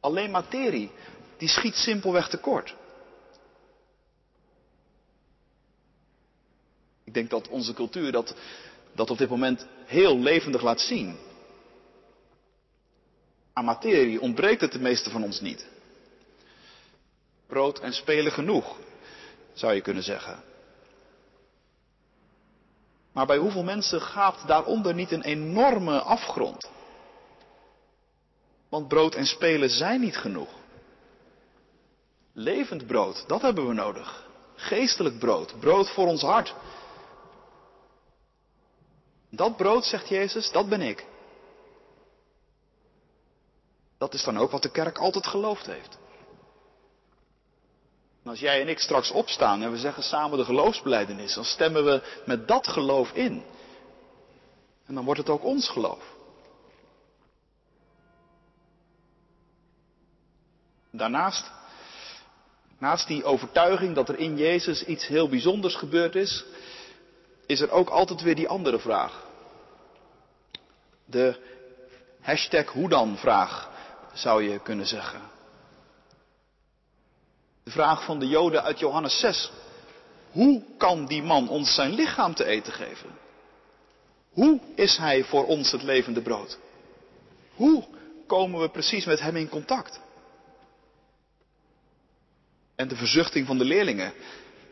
Alleen 0.00 0.30
materie, 0.30 0.90
die 1.36 1.48
schiet 1.48 1.74
simpelweg 1.74 2.28
tekort. 2.28 2.74
Ik 7.04 7.14
denk 7.14 7.30
dat 7.30 7.48
onze 7.48 7.74
cultuur 7.74 8.12
dat, 8.12 8.34
dat 8.94 9.10
op 9.10 9.18
dit 9.18 9.28
moment 9.28 9.66
heel 9.84 10.18
levendig 10.18 10.62
laat 10.62 10.80
zien. 10.80 11.16
Aan 13.56 13.64
materie 13.64 14.20
ontbreekt 14.20 14.60
het 14.60 14.72
de 14.72 14.78
meeste 14.78 15.10
van 15.10 15.22
ons 15.22 15.40
niet. 15.40 15.66
Brood 17.46 17.78
en 17.78 17.92
spelen 17.92 18.32
genoeg, 18.32 18.76
zou 19.52 19.74
je 19.74 19.80
kunnen 19.80 20.02
zeggen. 20.02 20.42
Maar 23.12 23.26
bij 23.26 23.36
hoeveel 23.36 23.62
mensen 23.62 24.00
gaat 24.00 24.46
daaronder 24.46 24.94
niet 24.94 25.10
een 25.10 25.22
enorme 25.22 26.00
afgrond? 26.00 26.70
Want 28.68 28.88
brood 28.88 29.14
en 29.14 29.26
spelen 29.26 29.70
zijn 29.70 30.00
niet 30.00 30.16
genoeg. 30.16 30.50
Levend 32.32 32.86
brood, 32.86 33.24
dat 33.26 33.42
hebben 33.42 33.68
we 33.68 33.74
nodig. 33.74 34.26
Geestelijk 34.54 35.18
brood, 35.18 35.60
brood 35.60 35.90
voor 35.90 36.06
ons 36.06 36.22
hart. 36.22 36.54
Dat 39.30 39.56
brood, 39.56 39.84
zegt 39.84 40.08
Jezus, 40.08 40.50
dat 40.50 40.68
ben 40.68 40.80
ik. 40.80 41.06
Dat 43.98 44.14
is 44.14 44.24
dan 44.24 44.38
ook 44.38 44.50
wat 44.50 44.62
de 44.62 44.70
kerk 44.70 44.98
altijd 44.98 45.26
geloofd 45.26 45.66
heeft. 45.66 45.98
En 48.22 48.30
als 48.30 48.40
jij 48.40 48.60
en 48.60 48.68
ik 48.68 48.78
straks 48.78 49.10
opstaan 49.10 49.62
en 49.62 49.70
we 49.70 49.78
zeggen 49.78 50.02
samen 50.02 50.38
de 50.38 50.44
geloofsbeleidenis, 50.44 51.34
dan 51.34 51.44
stemmen 51.44 51.84
we 51.84 52.02
met 52.24 52.48
dat 52.48 52.68
geloof 52.68 53.12
in. 53.12 53.44
En 54.86 54.94
dan 54.94 55.04
wordt 55.04 55.20
het 55.20 55.28
ook 55.28 55.44
ons 55.44 55.68
geloof. 55.68 56.14
Daarnaast, 60.90 61.50
naast 62.78 63.06
die 63.06 63.24
overtuiging 63.24 63.94
dat 63.94 64.08
er 64.08 64.18
in 64.18 64.36
Jezus 64.36 64.84
iets 64.84 65.06
heel 65.06 65.28
bijzonders 65.28 65.74
gebeurd 65.74 66.14
is, 66.14 66.44
is 67.46 67.60
er 67.60 67.70
ook 67.70 67.88
altijd 67.88 68.22
weer 68.22 68.34
die 68.34 68.48
andere 68.48 68.78
vraag. 68.78 69.24
De 71.04 71.40
hashtag 72.20 72.66
hoe 72.66 72.88
dan 72.88 73.16
vraag, 73.16 73.70
zou 74.16 74.42
je 74.42 74.58
kunnen 74.58 74.86
zeggen. 74.86 75.20
De 77.64 77.70
vraag 77.70 78.04
van 78.04 78.18
de 78.18 78.26
Joden 78.26 78.62
uit 78.62 78.78
Johannes 78.78 79.18
6. 79.18 79.50
Hoe 80.30 80.62
kan 80.78 81.06
die 81.06 81.22
man 81.22 81.48
ons 81.48 81.74
zijn 81.74 81.94
lichaam 81.94 82.34
te 82.34 82.44
eten 82.44 82.72
geven? 82.72 83.10
Hoe 84.32 84.60
is 84.74 84.96
hij 84.96 85.24
voor 85.24 85.46
ons 85.46 85.72
het 85.72 85.82
levende 85.82 86.22
brood? 86.22 86.58
Hoe 87.54 87.84
komen 88.26 88.60
we 88.60 88.68
precies 88.68 89.04
met 89.04 89.20
hem 89.20 89.36
in 89.36 89.48
contact? 89.48 90.00
En 92.74 92.88
de 92.88 92.96
verzuchting 92.96 93.46
van 93.46 93.58
de 93.58 93.64
leerlingen. 93.64 94.12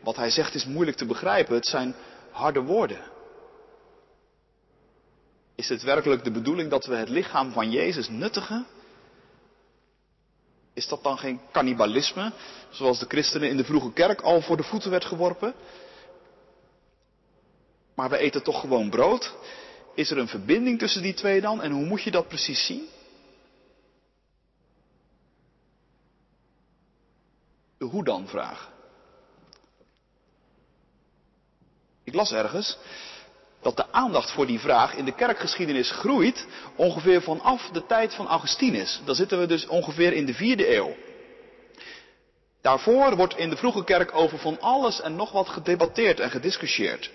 Wat 0.03 0.15
hij 0.15 0.29
zegt 0.29 0.53
is 0.53 0.65
moeilijk 0.65 0.97
te 0.97 1.05
begrijpen. 1.05 1.55
Het 1.55 1.67
zijn 1.67 1.95
harde 2.31 2.61
woorden. 2.61 2.99
Is 5.55 5.69
het 5.69 5.83
werkelijk 5.83 6.23
de 6.23 6.31
bedoeling 6.31 6.69
dat 6.69 6.85
we 6.85 6.95
het 6.95 7.09
lichaam 7.09 7.51
van 7.51 7.71
Jezus 7.71 8.09
nuttigen? 8.09 8.65
Is 10.75 10.87
dat 10.87 11.03
dan 11.03 11.17
geen 11.17 11.41
cannibalisme, 11.51 12.33
zoals 12.69 12.99
de 12.99 13.05
christenen 13.05 13.49
in 13.49 13.57
de 13.57 13.63
vroege 13.63 13.93
kerk 13.93 14.21
al 14.21 14.41
voor 14.41 14.57
de 14.57 14.63
voeten 14.63 14.91
werd 14.91 15.05
geworpen? 15.05 15.53
Maar 17.93 18.09
we 18.09 18.17
eten 18.17 18.43
toch 18.43 18.59
gewoon 18.59 18.89
brood? 18.89 19.33
Is 19.93 20.11
er 20.11 20.17
een 20.17 20.27
verbinding 20.27 20.79
tussen 20.79 21.01
die 21.01 21.13
twee 21.13 21.41
dan? 21.41 21.61
En 21.61 21.71
hoe 21.71 21.85
moet 21.85 22.01
je 22.01 22.11
dat 22.11 22.27
precies 22.27 22.65
zien? 22.65 22.87
De 27.77 27.85
hoe 27.85 28.03
dan 28.03 28.27
vraag. 28.27 28.71
Ik 32.03 32.13
las 32.13 32.31
ergens 32.31 32.77
dat 33.65 33.75
de 33.77 33.91
aandacht 33.91 34.31
voor 34.31 34.45
die 34.45 34.59
vraag 34.59 34.95
in 34.95 35.05
de 35.05 35.15
kerkgeschiedenis 35.15 35.91
groeit 35.91 36.47
ongeveer 36.75 37.21
vanaf 37.21 37.69
de 37.69 37.85
tijd 37.85 38.13
van 38.13 38.27
Augustinus. 38.27 39.01
Dan 39.05 39.15
zitten 39.15 39.39
we 39.39 39.45
dus 39.45 39.67
ongeveer 39.67 40.13
in 40.13 40.25
de 40.25 40.33
vierde 40.33 40.75
eeuw. 40.75 40.95
Daarvoor 42.61 43.15
wordt 43.15 43.37
in 43.37 43.49
de 43.49 43.57
vroege 43.57 43.83
kerk 43.83 44.15
over 44.15 44.37
van 44.37 44.59
alles 44.61 45.01
en 45.01 45.15
nog 45.15 45.31
wat 45.31 45.49
gedebatteerd 45.49 46.19
en 46.19 46.29
gediscussieerd. 46.29 47.11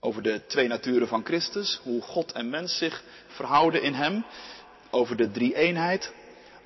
Over 0.00 0.22
de 0.22 0.46
twee 0.46 0.68
naturen 0.68 1.08
van 1.08 1.24
Christus, 1.24 1.80
hoe 1.82 2.02
God 2.02 2.32
en 2.32 2.50
mens 2.50 2.78
zich 2.78 3.02
verhouden 3.26 3.82
in 3.82 3.94
Hem, 3.94 4.24
over 4.90 5.16
de 5.16 5.30
drie-eenheid, 5.30 6.12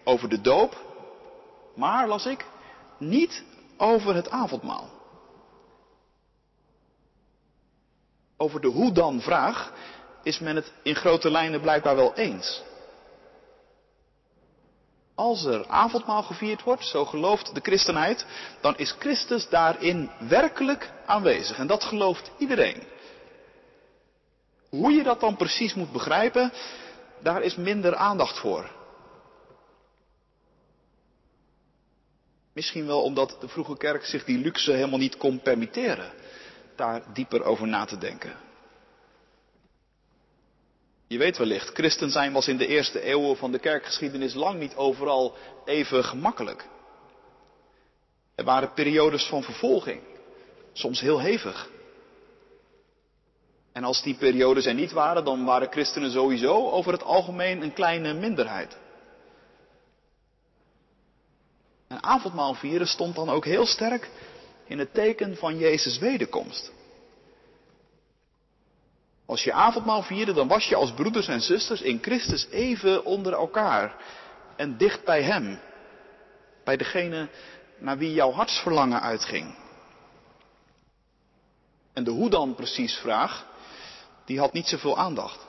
over 0.05 0.29
de 0.29 0.41
doop, 0.41 0.85
maar, 1.75 2.09
las 2.09 2.27
ik, 2.27 2.45
niet 2.99 3.43
over 3.77 4.15
het 4.15 4.31
avondmaal. 4.31 4.98
Over 8.41 8.61
de 8.61 8.69
hoe 8.69 8.93
dan 8.93 9.21
vraag 9.21 9.73
is 10.23 10.39
men 10.39 10.57
het 10.57 10.73
in 10.83 10.95
grote 10.95 11.31
lijnen 11.31 11.61
blijkbaar 11.61 11.97
wel 11.97 12.15
eens. 12.15 12.63
Als 15.15 15.45
er 15.45 15.67
avondmaal 15.67 16.23
gevierd 16.23 16.63
wordt, 16.63 16.85
zo 16.85 17.05
gelooft 17.05 17.55
de 17.55 17.61
christenheid, 17.61 18.27
dan 18.61 18.77
is 18.77 18.95
Christus 18.99 19.49
daarin 19.49 20.11
werkelijk 20.19 20.93
aanwezig. 21.07 21.59
En 21.59 21.67
dat 21.67 21.85
gelooft 21.85 22.31
iedereen. 22.39 22.83
Hoe 24.69 24.93
je 24.93 25.03
dat 25.03 25.21
dan 25.21 25.37
precies 25.37 25.75
moet 25.75 25.93
begrijpen, 25.93 26.53
daar 27.23 27.43
is 27.43 27.57
minder 27.57 27.97
aandacht 27.97 28.39
voor. 28.39 28.71
Misschien 32.53 32.87
wel 32.87 33.03
omdat 33.03 33.37
de 33.41 33.49
vroege 33.49 33.77
kerk 33.77 34.05
zich 34.05 34.25
die 34.25 34.39
luxe 34.39 34.73
helemaal 34.73 34.99
niet 34.99 35.17
kon 35.17 35.41
permitteren 35.41 36.13
daar 36.79 37.03
dieper 37.13 37.43
over 37.45 37.69
na 37.69 37.85
te 37.85 37.99
denken. 37.99 38.37
Je 41.07 41.19
weet 41.19 41.37
wellicht, 41.37 41.69
christen 41.75 42.11
zijn 42.11 42.33
was 42.33 42.49
in 42.49 42.57
de 42.57 42.67
eerste 42.67 43.01
eeuwen 43.01 43.37
van 43.37 43.53
de 43.53 43.59
kerkgeschiedenis 43.59 44.35
lang 44.35 44.59
niet 44.59 44.77
overal 44.77 45.37
even 45.65 46.05
gemakkelijk. 46.05 46.67
Er 48.35 48.45
waren 48.45 48.73
periodes 48.73 49.27
van 49.27 49.43
vervolging, 49.43 50.01
soms 50.73 51.01
heel 51.01 51.21
hevig. 51.21 51.71
En 53.73 53.85
als 53.85 54.03
die 54.03 54.15
periodes 54.15 54.67
er 54.67 54.75
niet 54.75 54.93
waren, 54.93 55.25
dan 55.25 55.45
waren 55.45 55.71
christenen 55.71 56.11
sowieso 56.11 56.71
over 56.71 56.93
het 56.93 57.03
algemeen 57.03 57.63
een 57.63 57.73
kleine 57.73 58.15
minderheid. 58.15 58.77
En 61.89 62.03
avondmaal 62.03 62.55
vieren 62.55 62.87
stond 62.87 63.15
dan 63.15 63.31
ook 63.31 63.45
heel 63.45 63.67
sterk 63.67 64.11
in 64.69 64.79
het 64.79 64.95
teken 64.95 65.37
van 65.37 65.59
Jezus' 65.59 65.99
wederkomst. 65.99 66.73
Als 69.27 69.45
je 69.45 69.53
avondmaal 69.53 70.03
vierde, 70.03 70.33
dan 70.33 70.49
was 70.49 70.69
je 70.69 70.75
als 70.75 70.93
broeders 70.93 71.29
en 71.29 71.41
zusters 71.41 71.81
in 71.81 71.99
Christus 72.03 72.47
even 72.51 73.05
onder 73.05 73.33
elkaar 73.33 73.97
en 74.57 74.77
dicht 74.77 75.05
bij 75.05 75.23
Hem. 75.23 75.61
Bij 76.65 76.77
degene 76.77 77.29
naar 77.79 77.99
wie 77.99 78.13
jouw 78.13 78.33
hartsverlangen 78.33 79.01
uitging. 79.01 79.55
En 81.93 82.05
de 82.05 82.11
hoe 82.11 82.31
dan 82.31 82.55
precies 82.55 82.97
vraag, 82.97 83.47
die 84.25 84.39
had 84.39 84.53
niet 84.53 84.67
zoveel 84.67 84.99
aandacht. 84.99 85.47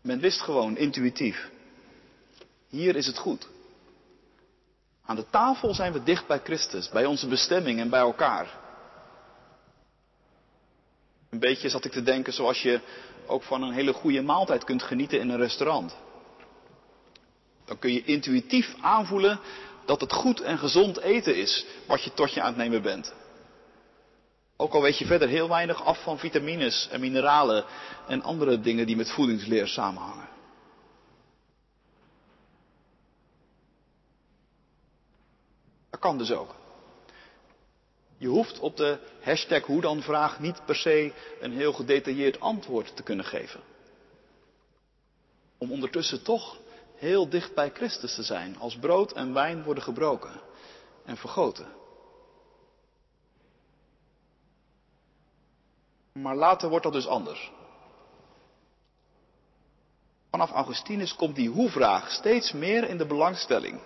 Men 0.00 0.20
wist 0.20 0.40
gewoon 0.40 0.76
intuïtief. 0.76 1.50
Hier 2.68 2.96
is 2.96 3.06
het 3.06 3.18
goed. 3.18 3.48
Aan 5.10 5.16
de 5.16 5.30
tafel 5.30 5.74
zijn 5.74 5.92
we 5.92 6.02
dicht 6.02 6.26
bij 6.26 6.40
Christus, 6.44 6.88
bij 6.88 7.04
onze 7.04 7.28
bestemming 7.28 7.80
en 7.80 7.90
bij 7.90 8.00
elkaar. 8.00 8.58
Een 11.30 11.38
beetje 11.38 11.68
zat 11.68 11.84
ik 11.84 11.92
te 11.92 12.02
denken 12.02 12.32
zoals 12.32 12.62
je 12.62 12.80
ook 13.26 13.42
van 13.42 13.62
een 13.62 13.72
hele 13.72 13.92
goede 13.92 14.22
maaltijd 14.22 14.64
kunt 14.64 14.82
genieten 14.82 15.20
in 15.20 15.28
een 15.28 15.38
restaurant. 15.38 15.96
Dan 17.64 17.78
kun 17.78 17.92
je 17.92 18.04
intuïtief 18.04 18.74
aanvoelen 18.80 19.40
dat 19.84 20.00
het 20.00 20.12
goed 20.12 20.40
en 20.40 20.58
gezond 20.58 20.98
eten 21.00 21.36
is 21.36 21.66
wat 21.86 22.02
je 22.02 22.14
tot 22.14 22.32
je 22.32 22.40
aan 22.40 22.46
het 22.46 22.56
nemen 22.56 22.82
bent. 22.82 23.14
Ook 24.56 24.72
al 24.72 24.82
weet 24.82 24.98
je 24.98 25.06
verder 25.06 25.28
heel 25.28 25.48
weinig 25.48 25.84
af 25.84 26.02
van 26.02 26.18
vitamines 26.18 26.88
en 26.90 27.00
mineralen 27.00 27.64
en 28.08 28.22
andere 28.22 28.60
dingen 28.60 28.86
die 28.86 28.96
met 28.96 29.10
voedingsleer 29.10 29.66
samenhangen. 29.66 30.28
Dat 36.00 36.08
kan 36.08 36.18
dus 36.18 36.32
ook. 36.32 36.54
Je 38.16 38.28
hoeft 38.28 38.58
op 38.58 38.76
de 38.76 38.98
hashtag 39.20 39.62
hoe 39.62 39.80
dan 39.80 40.02
vraag 40.02 40.40
niet 40.40 40.64
per 40.64 40.74
se 40.74 41.12
een 41.40 41.52
heel 41.52 41.72
gedetailleerd 41.72 42.40
antwoord 42.40 42.96
te 42.96 43.02
kunnen 43.02 43.24
geven. 43.24 43.60
Om 45.58 45.72
ondertussen 45.72 46.22
toch 46.22 46.58
heel 46.96 47.28
dicht 47.28 47.54
bij 47.54 47.70
Christus 47.70 48.14
te 48.14 48.22
zijn 48.22 48.58
als 48.58 48.78
brood 48.78 49.12
en 49.12 49.34
wijn 49.34 49.62
worden 49.62 49.82
gebroken 49.82 50.40
en 51.04 51.16
vergoten. 51.16 51.66
Maar 56.12 56.36
later 56.36 56.68
wordt 56.68 56.84
dat 56.84 56.92
dus 56.92 57.06
anders. 57.06 57.52
Vanaf 60.30 60.50
Augustinus 60.50 61.14
komt 61.14 61.36
die 61.36 61.48
hoe-vraag 61.48 62.10
steeds 62.10 62.52
meer 62.52 62.88
in 62.88 62.98
de 62.98 63.06
belangstelling. 63.06 63.80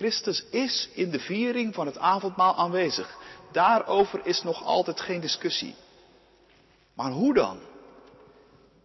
Christus 0.00 0.44
is 0.50 0.88
in 0.92 1.10
de 1.10 1.18
viering 1.18 1.74
van 1.74 1.86
het 1.86 1.98
avondmaal 1.98 2.56
aanwezig. 2.56 3.16
Daarover 3.52 4.26
is 4.26 4.42
nog 4.42 4.64
altijd 4.64 5.00
geen 5.00 5.20
discussie. 5.20 5.74
Maar 6.94 7.10
hoe 7.10 7.34
dan? 7.34 7.60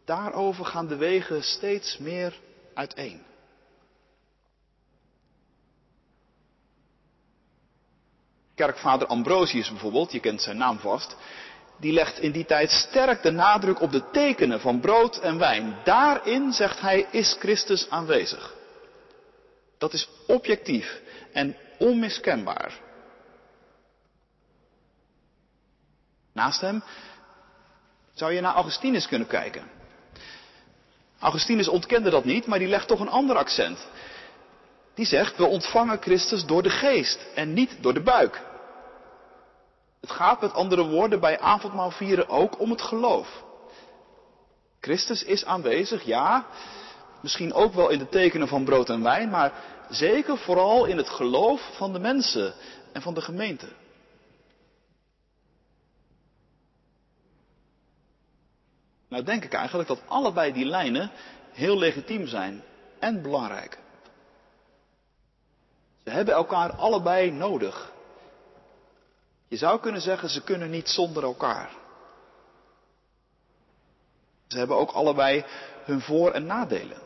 Daarover 0.05 0.65
gaan 0.65 0.87
de 0.87 0.95
wegen 0.95 1.43
steeds 1.43 1.97
meer 1.97 2.39
uiteen. 2.73 3.21
Kerkvader 8.55 9.07
Ambrosius 9.07 9.69
bijvoorbeeld, 9.69 10.11
je 10.11 10.19
kent 10.19 10.41
zijn 10.41 10.57
naam 10.57 10.79
vast, 10.79 11.15
die 11.79 11.93
legt 11.93 12.19
in 12.19 12.31
die 12.31 12.45
tijd 12.45 12.71
sterk 12.71 13.21
de 13.21 13.31
nadruk 13.31 13.81
op 13.81 13.91
de 13.91 14.09
tekenen 14.11 14.59
van 14.59 14.79
brood 14.79 15.19
en 15.19 15.37
wijn. 15.37 15.75
Daarin, 15.83 16.51
zegt 16.51 16.79
hij, 16.79 17.07
is 17.11 17.35
Christus 17.39 17.89
aanwezig. 17.89 18.63
Dat 19.85 19.93
is 19.93 20.09
objectief 20.27 21.01
en 21.33 21.55
onmiskenbaar. 21.77 22.79
Naast 26.33 26.61
hem 26.61 26.83
zou 28.13 28.33
je 28.33 28.41
naar 28.41 28.53
Augustinus 28.53 29.07
kunnen 29.07 29.27
kijken. 29.27 29.63
Augustinus 31.19 31.67
ontkende 31.67 32.09
dat 32.09 32.25
niet, 32.25 32.45
maar 32.45 32.59
die 32.59 32.67
legt 32.67 32.87
toch 32.87 32.99
een 32.99 33.09
ander 33.09 33.35
accent. 33.35 33.87
Die 34.93 35.05
zegt, 35.05 35.37
we 35.37 35.45
ontvangen 35.45 36.01
Christus 36.01 36.45
door 36.45 36.63
de 36.63 36.69
geest 36.69 37.19
en 37.35 37.53
niet 37.53 37.77
door 37.81 37.93
de 37.93 38.03
buik. 38.03 38.41
Het 40.01 40.11
gaat 40.11 40.41
met 40.41 40.53
andere 40.53 40.83
woorden 40.83 41.19
bij 41.19 41.39
avondmaal 41.39 41.91
vieren 41.91 42.29
ook 42.29 42.59
om 42.59 42.69
het 42.69 42.81
geloof. 42.81 43.43
Christus 44.79 45.23
is 45.23 45.45
aanwezig, 45.45 46.03
ja, 46.03 46.45
misschien 47.21 47.53
ook 47.53 47.73
wel 47.73 47.89
in 47.89 47.99
de 47.99 48.09
tekenen 48.09 48.47
van 48.47 48.63
brood 48.63 48.89
en 48.89 49.03
wijn, 49.03 49.29
maar 49.29 49.53
zeker 49.89 50.37
vooral 50.37 50.85
in 50.85 50.97
het 50.97 51.09
geloof 51.09 51.75
van 51.77 51.93
de 51.93 51.99
mensen 51.99 52.53
en 52.91 53.01
van 53.01 53.13
de 53.13 53.21
gemeente. 53.21 53.67
Nou 59.07 59.23
denk 59.23 59.43
ik 59.43 59.53
eigenlijk 59.53 59.87
dat 59.87 60.01
allebei 60.07 60.53
die 60.53 60.65
lijnen 60.65 61.11
heel 61.51 61.77
legitiem 61.77 62.27
zijn 62.27 62.63
en 62.99 63.21
belangrijk. 63.21 63.79
Ze 66.03 66.09
hebben 66.09 66.33
elkaar 66.33 66.73
allebei 66.73 67.31
nodig. 67.31 67.93
Je 69.47 69.57
zou 69.57 69.79
kunnen 69.79 70.01
zeggen, 70.01 70.29
ze 70.29 70.43
kunnen 70.43 70.69
niet 70.69 70.89
zonder 70.89 71.23
elkaar. 71.23 71.69
Ze 74.47 74.57
hebben 74.57 74.77
ook 74.77 74.91
allebei 74.91 75.45
hun 75.83 76.01
voor- 76.01 76.31
en 76.31 76.45
nadelen. 76.45 77.01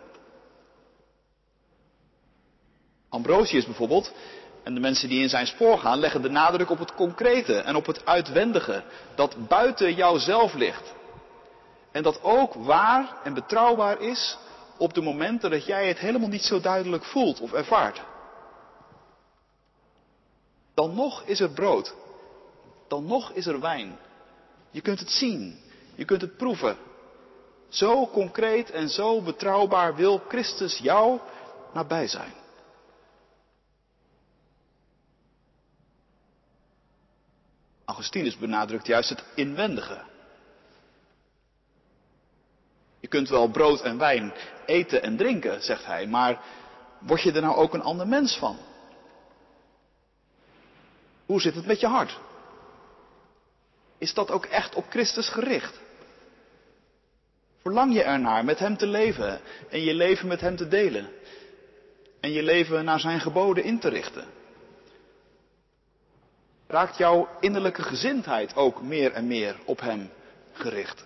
Ambrosius 3.09 3.65
bijvoorbeeld, 3.65 4.11
en 4.63 4.73
de 4.73 4.79
mensen 4.79 5.09
die 5.09 5.21
in 5.21 5.29
zijn 5.29 5.47
spoor 5.47 5.77
gaan, 5.77 5.99
leggen 5.99 6.21
de 6.21 6.29
nadruk 6.29 6.69
op 6.69 6.79
het 6.79 6.93
concrete 6.93 7.57
en 7.57 7.75
op 7.75 7.85
het 7.85 8.05
uitwendige, 8.05 8.83
dat 9.15 9.47
buiten 9.47 9.93
jouzelf 9.93 10.53
ligt. 10.53 10.93
En 11.91 12.03
dat 12.03 12.23
ook 12.23 12.53
waar 12.53 13.17
en 13.23 13.33
betrouwbaar 13.33 14.01
is 14.01 14.37
op 14.77 14.93
de 14.93 15.01
momenten 15.01 15.51
dat 15.51 15.65
jij 15.65 15.87
het 15.87 15.99
helemaal 15.99 16.29
niet 16.29 16.43
zo 16.43 16.59
duidelijk 16.59 17.03
voelt 17.03 17.39
of 17.39 17.53
ervaart. 17.53 18.01
Dan 20.73 20.95
nog 20.95 21.23
is 21.23 21.39
er 21.39 21.49
brood. 21.49 21.95
Dan 22.87 23.05
nog 23.05 23.31
is 23.31 23.45
er 23.45 23.59
wijn. 23.59 23.99
Je 24.71 24.81
kunt 24.81 24.99
het 24.99 25.11
zien. 25.11 25.59
Je 25.95 26.05
kunt 26.05 26.21
het 26.21 26.37
proeven. 26.37 26.77
Zo 27.69 28.07
concreet 28.07 28.71
en 28.71 28.89
zo 28.89 29.21
betrouwbaar 29.21 29.95
wil 29.95 30.21
Christus 30.27 30.77
jou 30.77 31.19
nabij 31.73 32.07
zijn. 32.07 32.33
Augustinus 37.89 38.37
benadrukt 38.37 38.87
juist 38.87 39.09
het 39.09 39.23
inwendige. 39.35 40.01
Je 42.99 43.07
kunt 43.07 43.29
wel 43.29 43.47
brood 43.47 43.81
en 43.81 43.97
wijn 43.97 44.33
eten 44.65 45.03
en 45.03 45.17
drinken, 45.17 45.61
zegt 45.61 45.85
hij, 45.85 46.07
maar 46.07 46.41
word 46.99 47.21
je 47.21 47.31
er 47.31 47.41
nou 47.41 47.55
ook 47.55 47.73
een 47.73 47.81
ander 47.81 48.07
mens 48.07 48.37
van? 48.37 48.57
Hoe 51.25 51.41
zit 51.41 51.55
het 51.55 51.65
met 51.65 51.79
je 51.79 51.87
hart? 51.87 52.19
Is 53.97 54.13
dat 54.13 54.31
ook 54.31 54.45
echt 54.45 54.75
op 54.75 54.85
Christus 54.89 55.29
gericht? 55.29 55.79
Verlang 57.61 57.93
je 57.93 58.03
ernaar 58.03 58.45
met 58.45 58.59
Hem 58.59 58.77
te 58.77 58.87
leven 58.87 59.41
en 59.69 59.81
je 59.81 59.93
leven 59.93 60.27
met 60.27 60.41
Hem 60.41 60.55
te 60.55 60.67
delen? 60.67 61.09
En 62.19 62.31
je 62.31 62.43
leven 62.43 62.85
naar 62.85 62.99
Zijn 62.99 63.19
geboden 63.19 63.63
in 63.63 63.79
te 63.79 63.89
richten? 63.89 64.38
Raakt 66.71 66.97
jouw 66.97 67.29
innerlijke 67.39 67.83
gezindheid 67.83 68.55
ook 68.55 68.81
meer 68.81 69.11
en 69.11 69.27
meer 69.27 69.59
op 69.65 69.79
Hem 69.79 70.09
gericht? 70.53 71.05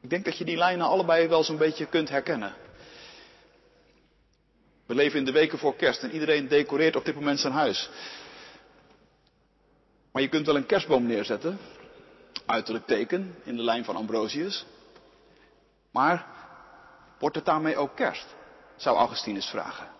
Ik 0.00 0.10
denk 0.10 0.24
dat 0.24 0.38
je 0.38 0.44
die 0.44 0.56
lijnen 0.56 0.86
allebei 0.86 1.28
wel 1.28 1.44
zo'n 1.44 1.56
beetje 1.56 1.86
kunt 1.86 2.08
herkennen. 2.08 2.54
We 4.86 4.94
leven 4.94 5.18
in 5.18 5.24
de 5.24 5.32
weken 5.32 5.58
voor 5.58 5.76
kerst 5.76 6.02
en 6.02 6.12
iedereen 6.12 6.48
decoreert 6.48 6.96
op 6.96 7.04
dit 7.04 7.14
moment 7.14 7.40
zijn 7.40 7.52
huis. 7.52 7.90
Maar 10.12 10.22
je 10.22 10.28
kunt 10.28 10.46
wel 10.46 10.56
een 10.56 10.66
kerstboom 10.66 11.06
neerzetten, 11.06 11.58
uiterlijk 12.46 12.86
teken 12.86 13.34
in 13.44 13.56
de 13.56 13.62
lijn 13.62 13.84
van 13.84 13.96
Ambrosius. 13.96 14.66
Maar 15.90 16.26
wordt 17.18 17.36
het 17.36 17.44
daarmee 17.44 17.76
ook 17.76 17.96
kerst? 17.96 18.26
Zou 18.76 18.96
Augustinus 18.96 19.46
vragen. 19.46 19.95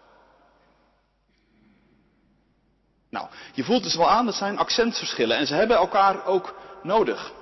Nou, 3.10 3.28
je 3.54 3.64
voelt 3.64 3.82
dus 3.82 3.96
wel 3.96 4.10
aan, 4.10 4.26
dat 4.26 4.34
zijn 4.34 4.58
accentverschillen 4.58 5.36
en 5.36 5.46
ze 5.46 5.54
hebben 5.54 5.76
elkaar 5.76 6.26
ook 6.26 6.54
nodig. 6.82 7.32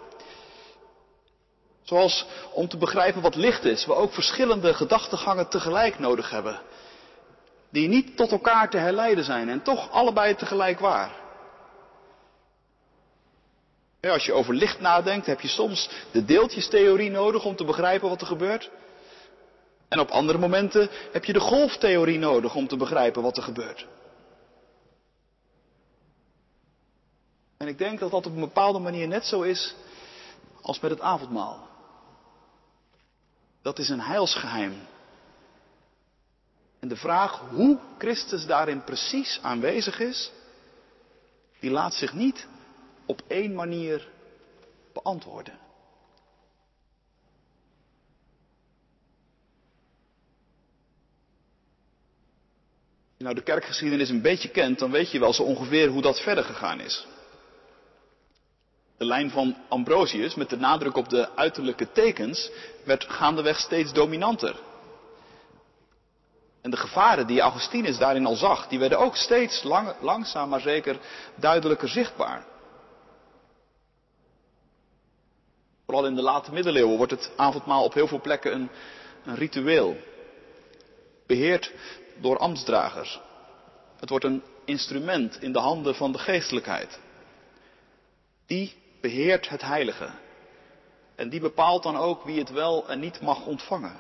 Zoals 1.83 2.27
om 2.53 2.69
te 2.69 2.77
begrijpen 2.77 3.23
wat 3.23 3.35
licht 3.35 3.65
is, 3.65 3.87
we 3.87 3.95
ook 3.95 4.13
verschillende 4.13 4.75
gedachtegangen 4.75 5.49
tegelijk 5.49 5.99
nodig 5.99 6.31
hebben. 6.31 6.61
Die 7.71 7.89
niet 7.89 8.17
tot 8.17 8.31
elkaar 8.31 8.71
te 8.71 8.77
herleiden 8.77 9.25
zijn 9.25 9.49
en 9.49 9.63
toch 9.63 9.91
allebei 9.91 10.35
tegelijk 10.35 10.79
waar. 10.79 11.23
Als 14.01 14.25
je 14.25 14.33
over 14.33 14.55
licht 14.55 14.81
nadenkt, 14.81 15.27
heb 15.27 15.41
je 15.41 15.49
soms 15.49 15.91
de 16.11 16.25
deeltjestheorie 16.25 17.11
nodig 17.11 17.45
om 17.45 17.57
te 17.57 17.65
begrijpen 17.65 18.09
wat 18.09 18.21
er 18.21 18.27
gebeurt. 18.27 18.71
En 19.89 20.01
op 20.01 20.11
andere 20.11 20.39
momenten 20.39 20.89
heb 21.13 21.25
je 21.25 21.33
de 21.33 21.41
golftheorie 21.41 22.19
nodig 22.19 22.55
om 22.55 22.69
te 22.69 22.77
begrijpen 22.77 23.23
wat 23.23 23.37
er 23.37 23.43
gebeurt. 23.43 23.87
En 27.65 27.71
ik 27.71 27.79
denk 27.79 27.99
dat 27.99 28.11
dat 28.11 28.27
op 28.27 28.35
een 28.35 28.41
bepaalde 28.41 28.79
manier 28.79 29.09
net 29.09 29.25
zo 29.25 29.43
is 29.43 29.75
als 30.63 30.81
met 30.81 30.91
het 30.91 31.01
avondmaal. 31.01 31.69
Dat 33.63 33.79
is 33.79 33.89
een 33.89 34.01
heilsgeheim. 34.01 34.75
En 36.81 36.89
de 36.89 36.97
vraag 36.97 37.39
hoe 37.39 37.79
Christus 37.99 38.47
daarin 38.47 38.85
precies 38.85 39.39
aanwezig 39.43 40.01
is, 40.01 40.33
die 41.61 41.71
laat 41.71 41.95
zich 41.95 42.13
niet 42.13 42.47
op 43.07 43.23
één 43.27 43.55
manier 43.55 44.09
beantwoorden. 44.93 45.59
Als 53.05 53.17
je 53.17 53.25
nou 53.25 53.35
de 53.35 53.43
kerkgeschiedenis 53.43 54.09
een 54.09 54.23
beetje 54.23 54.49
kent, 54.49 54.79
dan 54.79 54.91
weet 54.91 55.11
je 55.11 55.19
wel 55.19 55.33
zo 55.33 55.43
ongeveer 55.43 55.89
hoe 55.89 56.03
dat 56.03 56.21
verder 56.21 56.45
gegaan 56.45 56.81
is. 56.81 57.07
De 58.97 59.05
lijn 59.05 59.31
van 59.31 59.57
Ambrosius, 59.69 60.35
met 60.35 60.51
de 60.51 60.57
nadruk 60.57 60.97
op 60.97 61.09
de 61.09 61.37
uiterlijke 61.37 61.93
tekens, 61.93 62.51
werd 62.85 63.05
gaandeweg 63.05 63.59
steeds 63.59 63.93
dominanter. 63.93 64.57
En 66.63 66.71
de 66.71 66.77
gevaren 66.77 67.27
die 67.27 67.41
Augustinus 67.41 67.99
daarin 67.99 68.27
al 68.27 68.37
zag, 68.37 68.69
die 68.69 68.79
werden 68.79 68.99
ook 68.99 69.17
steeds 69.17 69.63
lang, 69.63 69.95
langzaam 70.01 70.49
maar 70.49 70.61
zeker 70.61 70.99
duidelijker 71.35 71.89
zichtbaar. 71.89 72.47
Vooral 75.85 76.07
in 76.07 76.15
de 76.15 76.23
late 76.23 76.53
middeleeuwen 76.53 76.97
wordt 76.97 77.13
het 77.13 77.33
avondmaal 77.37 77.85
op 77.85 77.95
heel 77.95 78.07
veel 78.09 78.21
plekken 78.21 78.55
een, 78.55 78.71
een 79.25 79.35
ritueel. 79.35 79.97
Beheerd 81.27 81.73
door 82.21 82.39
ambtsdragers. 82.39 83.21
Het 83.97 84.09
wordt 84.09 84.25
een 84.25 84.43
instrument 84.65 85.43
in 85.43 85.53
de 85.53 85.59
handen 85.59 85.95
van 85.95 86.13
de 86.13 86.19
geestelijkheid. 86.19 86.99
Die 88.47 88.83
beheert 89.05 89.49
het 89.49 89.63
heilige. 89.63 90.11
En 91.15 91.29
die 91.29 91.41
bepaalt 91.41 91.83
dan 91.83 91.97
ook 91.97 92.23
wie 92.23 92.39
het 92.39 92.51
wel 92.51 92.89
en 92.89 93.01
niet 93.01 93.21
mag 93.21 93.47
ontvangen. 93.47 93.97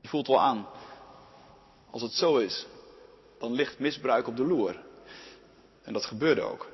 Je 0.00 0.08
voelt 0.08 0.26
wel 0.26 0.40
aan, 0.40 0.66
als 1.90 2.02
het 2.02 2.12
zo 2.12 2.36
is, 2.36 2.66
dan 3.38 3.52
ligt 3.52 3.78
misbruik 3.78 4.26
op 4.26 4.36
de 4.36 4.46
loer. 4.46 4.82
En 5.82 5.92
dat 5.92 6.04
gebeurde 6.04 6.40
ook. 6.40 6.68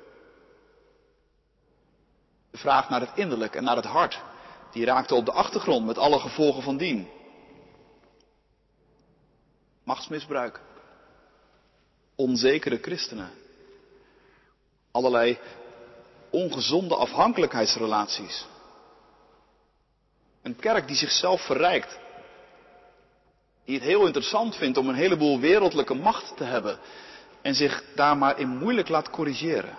De 2.50 2.58
vraag 2.58 2.88
naar 2.88 3.00
het 3.00 3.16
innerlijk 3.16 3.54
en 3.54 3.64
naar 3.64 3.76
het 3.76 3.84
hart, 3.84 4.22
die 4.72 4.84
raakte 4.84 5.14
op 5.14 5.24
de 5.24 5.32
achtergrond 5.32 5.86
met 5.86 5.98
alle 5.98 6.18
gevolgen 6.18 6.62
van 6.62 6.76
dien. 6.76 7.08
Machtsmisbruik. 9.84 10.60
Onzekere 12.14 12.78
christenen. 12.78 13.39
Allerlei 14.90 15.38
ongezonde 16.30 16.94
afhankelijkheidsrelaties. 16.94 18.46
Een 20.42 20.56
kerk 20.56 20.86
die 20.86 20.96
zichzelf 20.96 21.44
verrijkt. 21.44 21.98
Die 23.64 23.74
het 23.74 23.84
heel 23.84 24.06
interessant 24.06 24.56
vindt 24.56 24.78
om 24.78 24.88
een 24.88 24.94
heleboel 24.94 25.40
wereldlijke 25.40 25.94
macht 25.94 26.36
te 26.36 26.44
hebben. 26.44 26.78
En 27.42 27.54
zich 27.54 27.84
daar 27.94 28.16
maar 28.16 28.38
in 28.38 28.48
moeilijk 28.48 28.88
laat 28.88 29.10
corrigeren. 29.10 29.76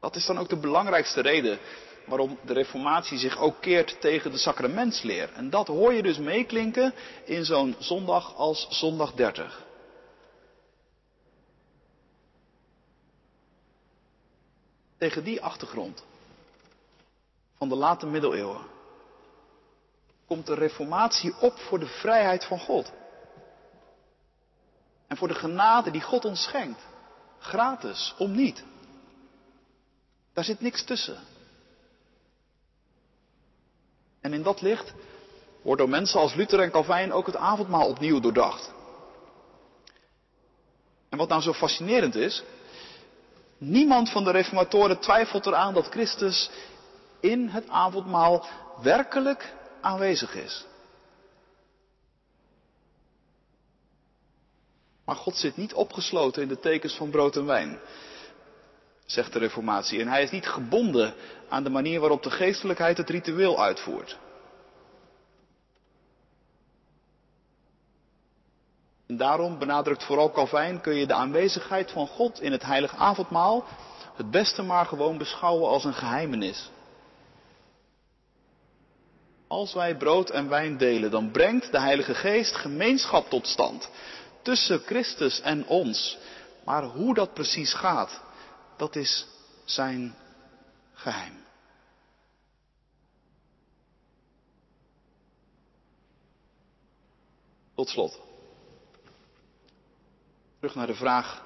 Dat 0.00 0.16
is 0.16 0.26
dan 0.26 0.38
ook 0.38 0.48
de 0.48 0.56
belangrijkste 0.56 1.20
reden 1.20 1.58
waarom 2.06 2.38
de 2.44 2.52
Reformatie 2.52 3.18
zich 3.18 3.38
ook 3.38 3.60
keert 3.60 4.00
tegen 4.00 4.30
de 4.30 4.38
sacramentsleer. 4.38 5.32
En 5.32 5.50
dat 5.50 5.66
hoor 5.66 5.92
je 5.92 6.02
dus 6.02 6.18
meeklinken 6.18 6.94
in 7.24 7.44
zo'n 7.44 7.76
zondag 7.78 8.36
als 8.36 8.66
zondag 8.70 9.12
30. 9.12 9.63
Tegen 15.04 15.24
die 15.24 15.42
achtergrond 15.42 16.04
van 17.56 17.68
de 17.68 17.74
late 17.74 18.06
middeleeuwen 18.06 18.66
komt 20.26 20.46
de 20.46 20.54
Reformatie 20.54 21.34
op 21.40 21.58
voor 21.58 21.78
de 21.78 21.86
vrijheid 21.86 22.44
van 22.44 22.58
God. 22.58 22.92
En 25.06 25.16
voor 25.16 25.28
de 25.28 25.34
genade 25.34 25.90
die 25.90 26.00
God 26.00 26.24
ons 26.24 26.42
schenkt. 26.42 26.80
Gratis, 27.38 28.14
om 28.18 28.34
niet. 28.34 28.64
Daar 30.32 30.44
zit 30.44 30.60
niks 30.60 30.84
tussen. 30.84 31.18
En 34.20 34.32
in 34.32 34.42
dat 34.42 34.60
licht 34.60 34.92
wordt 35.62 35.80
door 35.80 35.90
mensen 35.90 36.20
als 36.20 36.34
Luther 36.34 36.60
en 36.60 36.70
Calvijn 36.70 37.12
ook 37.12 37.26
het 37.26 37.36
avondmaal 37.36 37.88
opnieuw 37.88 38.20
doordacht. 38.20 38.72
En 41.08 41.18
wat 41.18 41.28
nou 41.28 41.42
zo 41.42 41.52
fascinerend 41.52 42.14
is, 42.14 42.42
niemand 43.58 44.10
van 44.10 44.24
de 44.24 44.30
reformatoren 44.30 44.98
twijfelt 44.98 45.46
eraan 45.46 45.74
dat 45.74 45.86
Christus 45.88 46.50
in 47.20 47.48
het 47.48 47.68
avondmaal 47.68 48.46
werkelijk 48.82 49.52
aanwezig 49.80 50.34
is. 50.34 50.64
Maar 55.04 55.16
God 55.16 55.36
zit 55.36 55.56
niet 55.56 55.74
opgesloten 55.74 56.42
in 56.42 56.48
de 56.48 56.58
tekens 56.60 56.94
van 56.94 57.10
brood 57.10 57.36
en 57.36 57.46
wijn, 57.46 57.78
zegt 59.06 59.32
de 59.32 59.38
Reformatie. 59.38 60.00
En 60.00 60.08
hij 60.08 60.22
is 60.22 60.30
niet 60.30 60.46
gebonden 60.46 61.14
aan 61.48 61.64
de 61.64 61.70
manier 61.70 62.00
waarop 62.00 62.22
de 62.22 62.30
geestelijkheid 62.30 62.96
het 62.96 63.10
ritueel 63.10 63.62
uitvoert. 63.62 64.18
En 69.06 69.16
daarom 69.16 69.58
benadrukt 69.58 70.04
vooral 70.04 70.30
Calvijn, 70.30 70.80
kun 70.80 70.94
je 70.94 71.06
de 71.06 71.14
aanwezigheid 71.14 71.90
van 71.90 72.06
God 72.06 72.40
in 72.40 72.52
het 72.52 72.62
heilige 72.62 72.96
avondmaal 72.96 73.64
het 74.14 74.30
beste 74.30 74.62
maar 74.62 74.86
gewoon 74.86 75.18
beschouwen 75.18 75.68
als 75.68 75.84
een 75.84 75.94
geheimenis. 75.94 76.70
Als 79.46 79.72
wij 79.74 79.96
brood 79.96 80.30
en 80.30 80.48
wijn 80.48 80.76
delen, 80.76 81.10
dan 81.10 81.30
brengt 81.30 81.72
de 81.72 81.80
Heilige 81.80 82.14
Geest 82.14 82.56
gemeenschap 82.56 83.28
tot 83.28 83.46
stand 83.46 83.88
tussen 84.42 84.78
Christus 84.78 85.40
en 85.40 85.66
ons. 85.66 86.18
Maar 86.64 86.82
hoe 86.82 87.14
dat 87.14 87.34
precies 87.34 87.74
gaat, 87.74 88.20
dat 88.76 88.96
is 88.96 89.26
zijn 89.64 90.14
geheim. 90.92 91.42
Tot 97.74 97.88
slot. 97.88 98.20
Terug 100.64 100.78
naar 100.78 100.94
de 100.94 101.00
vraag 101.00 101.42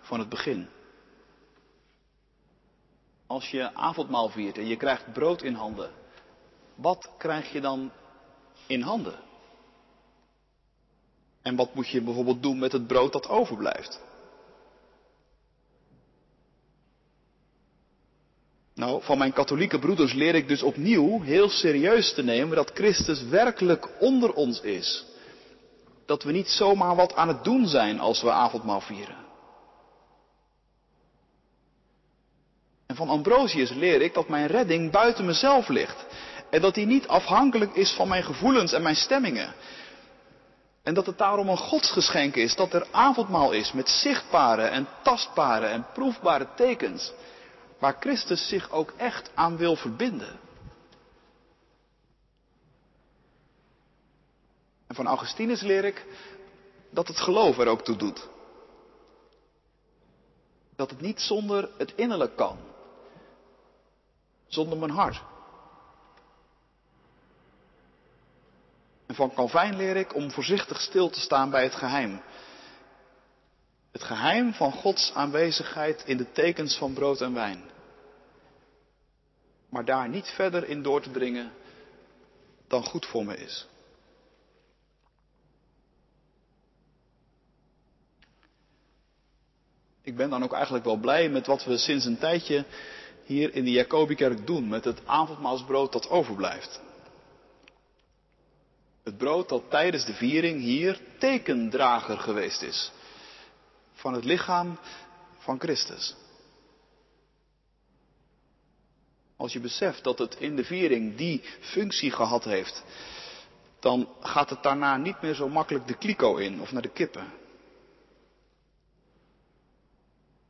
van 0.00 0.18
het 0.18 0.28
begin. 0.28 0.68
Als 3.26 3.50
je 3.50 3.74
avondmaal 3.74 4.28
viert 4.28 4.58
en 4.58 4.66
je 4.66 4.76
krijgt 4.76 5.12
brood 5.12 5.42
in 5.42 5.54
handen, 5.54 5.90
wat 6.74 7.10
krijg 7.18 7.52
je 7.52 7.60
dan 7.60 7.90
in 8.66 8.80
handen? 8.80 9.18
En 11.42 11.56
wat 11.56 11.74
moet 11.74 11.88
je 11.88 12.02
bijvoorbeeld 12.02 12.42
doen 12.42 12.58
met 12.58 12.72
het 12.72 12.86
brood 12.86 13.12
dat 13.12 13.28
overblijft? 13.28 14.00
Nou, 18.74 19.02
van 19.02 19.18
mijn 19.18 19.32
katholieke 19.32 19.78
broeders 19.78 20.12
leer 20.12 20.34
ik 20.34 20.48
dus 20.48 20.62
opnieuw 20.62 21.20
heel 21.20 21.48
serieus 21.48 22.14
te 22.14 22.22
nemen 22.22 22.56
dat 22.56 22.70
Christus 22.74 23.22
werkelijk 23.22 24.00
onder 24.00 24.32
ons 24.32 24.60
is. 24.60 25.06
Dat 26.08 26.22
we 26.22 26.32
niet 26.32 26.48
zomaar 26.48 26.96
wat 26.96 27.14
aan 27.14 27.28
het 27.28 27.44
doen 27.44 27.66
zijn 27.66 28.00
als 28.00 28.22
we 28.22 28.30
avondmaal 28.30 28.80
vieren. 28.80 29.16
En 32.86 32.96
van 32.96 33.08
Ambrosius 33.08 33.70
leer 33.70 34.02
ik 34.02 34.14
dat 34.14 34.28
mijn 34.28 34.46
redding 34.46 34.90
buiten 34.90 35.24
mezelf 35.24 35.68
ligt. 35.68 36.06
En 36.50 36.60
dat 36.60 36.74
die 36.74 36.86
niet 36.86 37.08
afhankelijk 37.08 37.74
is 37.74 37.92
van 37.92 38.08
mijn 38.08 38.22
gevoelens 38.22 38.72
en 38.72 38.82
mijn 38.82 38.96
stemmingen. 38.96 39.54
En 40.82 40.94
dat 40.94 41.06
het 41.06 41.18
daarom 41.18 41.48
een 41.48 41.56
godsgeschenk 41.56 42.34
is 42.34 42.54
dat 42.54 42.72
er 42.72 42.86
avondmaal 42.90 43.52
is 43.52 43.72
met 43.72 43.88
zichtbare 43.88 44.62
en 44.62 44.88
tastbare 45.02 45.66
en 45.66 45.86
proefbare 45.92 46.46
tekens. 46.56 47.12
Waar 47.78 47.96
Christus 48.00 48.48
zich 48.48 48.70
ook 48.70 48.92
echt 48.96 49.30
aan 49.34 49.56
wil 49.56 49.76
verbinden. 49.76 50.38
En 54.88 54.94
van 54.94 55.06
Augustinus 55.06 55.60
leer 55.60 55.84
ik 55.84 56.06
dat 56.90 57.08
het 57.08 57.20
geloof 57.20 57.58
er 57.58 57.66
ook 57.66 57.84
toe 57.84 57.96
doet. 57.96 58.28
Dat 60.76 60.90
het 60.90 61.00
niet 61.00 61.20
zonder 61.20 61.70
het 61.78 61.92
innerlijk 61.94 62.36
kan. 62.36 62.58
Zonder 64.46 64.78
mijn 64.78 64.90
hart. 64.90 65.22
En 69.06 69.14
van 69.14 69.34
Calvijn 69.34 69.76
leer 69.76 69.96
ik 69.96 70.14
om 70.14 70.30
voorzichtig 70.30 70.80
stil 70.80 71.10
te 71.10 71.20
staan 71.20 71.50
bij 71.50 71.62
het 71.62 71.74
geheim. 71.74 72.22
Het 73.90 74.02
geheim 74.02 74.54
van 74.54 74.72
Gods 74.72 75.12
aanwezigheid 75.14 76.02
in 76.06 76.16
de 76.16 76.32
tekens 76.32 76.76
van 76.76 76.92
brood 76.92 77.20
en 77.20 77.34
wijn. 77.34 77.70
Maar 79.68 79.84
daar 79.84 80.08
niet 80.08 80.26
verder 80.26 80.68
in 80.68 80.82
door 80.82 81.02
te 81.02 81.10
dringen 81.10 81.52
dan 82.66 82.84
goed 82.84 83.06
voor 83.06 83.24
me 83.24 83.36
is. 83.36 83.66
Ik 90.08 90.16
ben 90.16 90.30
dan 90.30 90.44
ook 90.44 90.52
eigenlijk 90.52 90.84
wel 90.84 90.96
blij 90.96 91.28
met 91.28 91.46
wat 91.46 91.64
we 91.64 91.76
sinds 91.76 92.04
een 92.04 92.18
tijdje 92.18 92.64
hier 93.24 93.54
in 93.54 93.64
de 93.64 93.70
Jacobikerk 93.70 94.46
doen, 94.46 94.68
met 94.68 94.84
het 94.84 95.06
avondmaalsbrood 95.06 95.92
dat 95.92 96.08
overblijft. 96.08 96.80
Het 99.02 99.18
brood 99.18 99.48
dat 99.48 99.62
tijdens 99.70 100.04
de 100.04 100.14
viering 100.14 100.60
hier 100.60 101.00
tekendrager 101.18 102.18
geweest 102.18 102.62
is 102.62 102.92
van 103.92 104.14
het 104.14 104.24
lichaam 104.24 104.78
van 105.38 105.60
Christus. 105.60 106.14
Als 109.36 109.52
je 109.52 109.60
beseft 109.60 110.04
dat 110.04 110.18
het 110.18 110.36
in 110.38 110.56
de 110.56 110.64
viering 110.64 111.16
die 111.16 111.42
functie 111.60 112.10
gehad 112.10 112.44
heeft, 112.44 112.84
dan 113.78 114.08
gaat 114.20 114.50
het 114.50 114.62
daarna 114.62 114.96
niet 114.96 115.22
meer 115.22 115.34
zo 115.34 115.48
makkelijk 115.48 115.86
de 115.86 115.96
kliko 115.96 116.36
in 116.36 116.60
of 116.60 116.72
naar 116.72 116.82
de 116.82 116.92
kippen. 116.92 117.46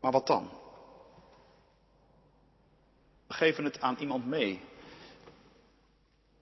Maar 0.01 0.13
wat 0.13 0.27
dan? 0.27 0.51
We 3.27 3.35
geven 3.35 3.65
het 3.65 3.81
aan 3.81 3.97
iemand 3.99 4.27
mee 4.27 4.61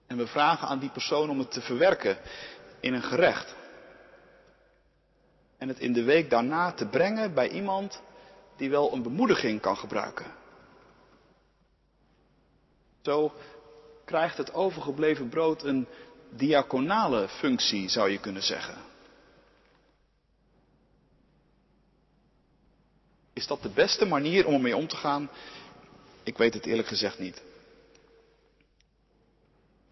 en 0.07 0.17
we 0.17 0.27
vragen 0.27 0.67
aan 0.67 0.79
die 0.79 0.89
persoon 0.89 1.29
om 1.29 1.39
het 1.39 1.51
te 1.51 1.61
verwerken 1.61 2.17
in 2.79 2.93
een 2.93 3.03
gerecht. 3.03 3.55
En 5.57 5.67
het 5.67 5.79
in 5.79 5.93
de 5.93 6.03
week 6.03 6.29
daarna 6.29 6.71
te 6.71 6.87
brengen 6.87 7.33
bij 7.33 7.49
iemand 7.49 8.01
die 8.55 8.69
wel 8.69 8.93
een 8.93 9.01
bemoediging 9.03 9.61
kan 9.61 9.77
gebruiken. 9.77 10.25
Zo 13.01 13.31
krijgt 14.05 14.37
het 14.37 14.53
overgebleven 14.53 15.29
brood 15.29 15.63
een 15.63 15.87
diaconale 16.29 17.27
functie, 17.27 17.89
zou 17.89 18.09
je 18.09 18.19
kunnen 18.19 18.43
zeggen. 18.43 18.77
Is 23.37 23.47
dat 23.47 23.61
de 23.61 23.69
beste 23.69 24.05
manier 24.05 24.45
om 24.45 24.53
ermee 24.53 24.75
om 24.75 24.87
te 24.87 24.95
gaan? 24.95 25.29
Ik 26.23 26.37
weet 26.37 26.53
het 26.53 26.65
eerlijk 26.65 26.87
gezegd 26.87 27.19
niet. 27.19 27.41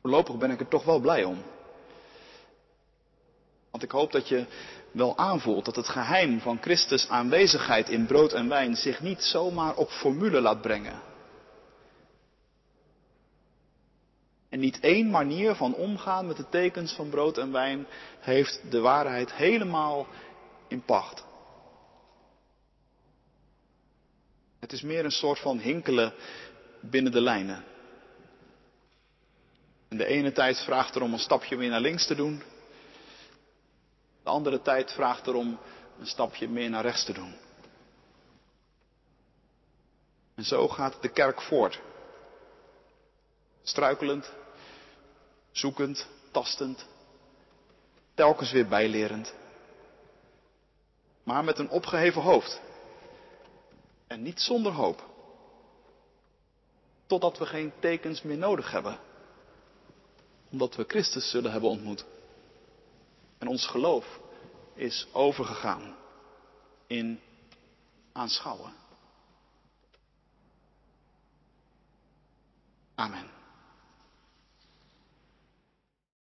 Voorlopig 0.01 0.37
ben 0.37 0.51
ik 0.51 0.59
er 0.59 0.67
toch 0.67 0.83
wel 0.83 0.99
blij 0.99 1.23
om. 1.23 1.43
Want 3.71 3.83
ik 3.83 3.91
hoop 3.91 4.11
dat 4.11 4.27
je 4.27 4.45
wel 4.91 5.17
aanvoelt 5.17 5.65
dat 5.65 5.75
het 5.75 5.87
geheim 5.87 6.39
van 6.39 6.57
Christus 6.61 7.09
aanwezigheid 7.09 7.89
in 7.89 8.05
brood 8.05 8.33
en 8.33 8.49
wijn 8.49 8.75
zich 8.75 9.01
niet 9.01 9.21
zomaar 9.21 9.75
op 9.75 9.89
formule 9.89 10.41
laat 10.41 10.61
brengen. 10.61 11.01
En 14.49 14.59
niet 14.59 14.79
één 14.79 15.09
manier 15.09 15.55
van 15.55 15.73
omgaan 15.73 16.27
met 16.27 16.37
de 16.37 16.49
tekens 16.49 16.93
van 16.93 17.09
brood 17.09 17.37
en 17.37 17.51
wijn 17.51 17.87
heeft 18.19 18.61
de 18.69 18.79
waarheid 18.79 19.33
helemaal 19.33 20.07
in 20.67 20.81
pacht. 20.81 21.24
Het 24.65 24.73
is 24.73 24.81
meer 24.81 25.05
een 25.05 25.11
soort 25.11 25.39
van 25.39 25.59
hinkelen 25.59 26.13
binnen 26.79 27.11
de 27.11 27.21
lijnen. 27.21 27.63
En 29.87 29.97
de 29.97 30.05
ene 30.05 30.31
tijd 30.31 30.59
vraagt 30.59 30.95
er 30.95 31.01
om 31.01 31.13
een 31.13 31.19
stapje 31.19 31.57
meer 31.57 31.69
naar 31.69 31.79
links 31.79 32.07
te 32.07 32.15
doen. 32.15 32.43
De 34.23 34.29
andere 34.29 34.61
tijd 34.61 34.91
vraagt 34.91 35.27
er 35.27 35.33
om 35.35 35.59
een 35.99 36.07
stapje 36.07 36.49
meer 36.49 36.69
naar 36.69 36.81
rechts 36.81 37.05
te 37.05 37.13
doen. 37.13 37.35
En 40.35 40.43
zo 40.43 40.67
gaat 40.67 41.01
de 41.01 41.09
kerk 41.09 41.41
voort. 41.41 41.81
Struikelend, 43.63 44.31
zoekend, 45.51 46.07
tastend, 46.31 46.85
telkens 48.13 48.51
weer 48.51 48.67
bijlerend. 48.67 49.33
Maar 51.23 51.43
met 51.43 51.59
een 51.59 51.69
opgeheven 51.69 52.21
hoofd. 52.21 52.61
En 54.07 54.21
niet 54.21 54.41
zonder 54.41 54.71
hoop. 54.71 55.09
Totdat 57.05 57.37
we 57.37 57.45
geen 57.45 57.73
tekens 57.79 58.21
meer 58.21 58.37
nodig 58.37 58.71
hebben. 58.71 58.99
Omdat 60.51 60.75
we 60.75 60.85
Christus 60.87 61.29
zullen 61.29 61.51
hebben 61.51 61.69
ontmoet. 61.69 62.05
En 63.37 63.47
ons 63.47 63.67
geloof 63.67 64.19
is 64.73 65.07
overgegaan 65.11 65.95
in 66.87 67.19
aanschouwen. 68.11 68.73
Amen. 72.95 73.34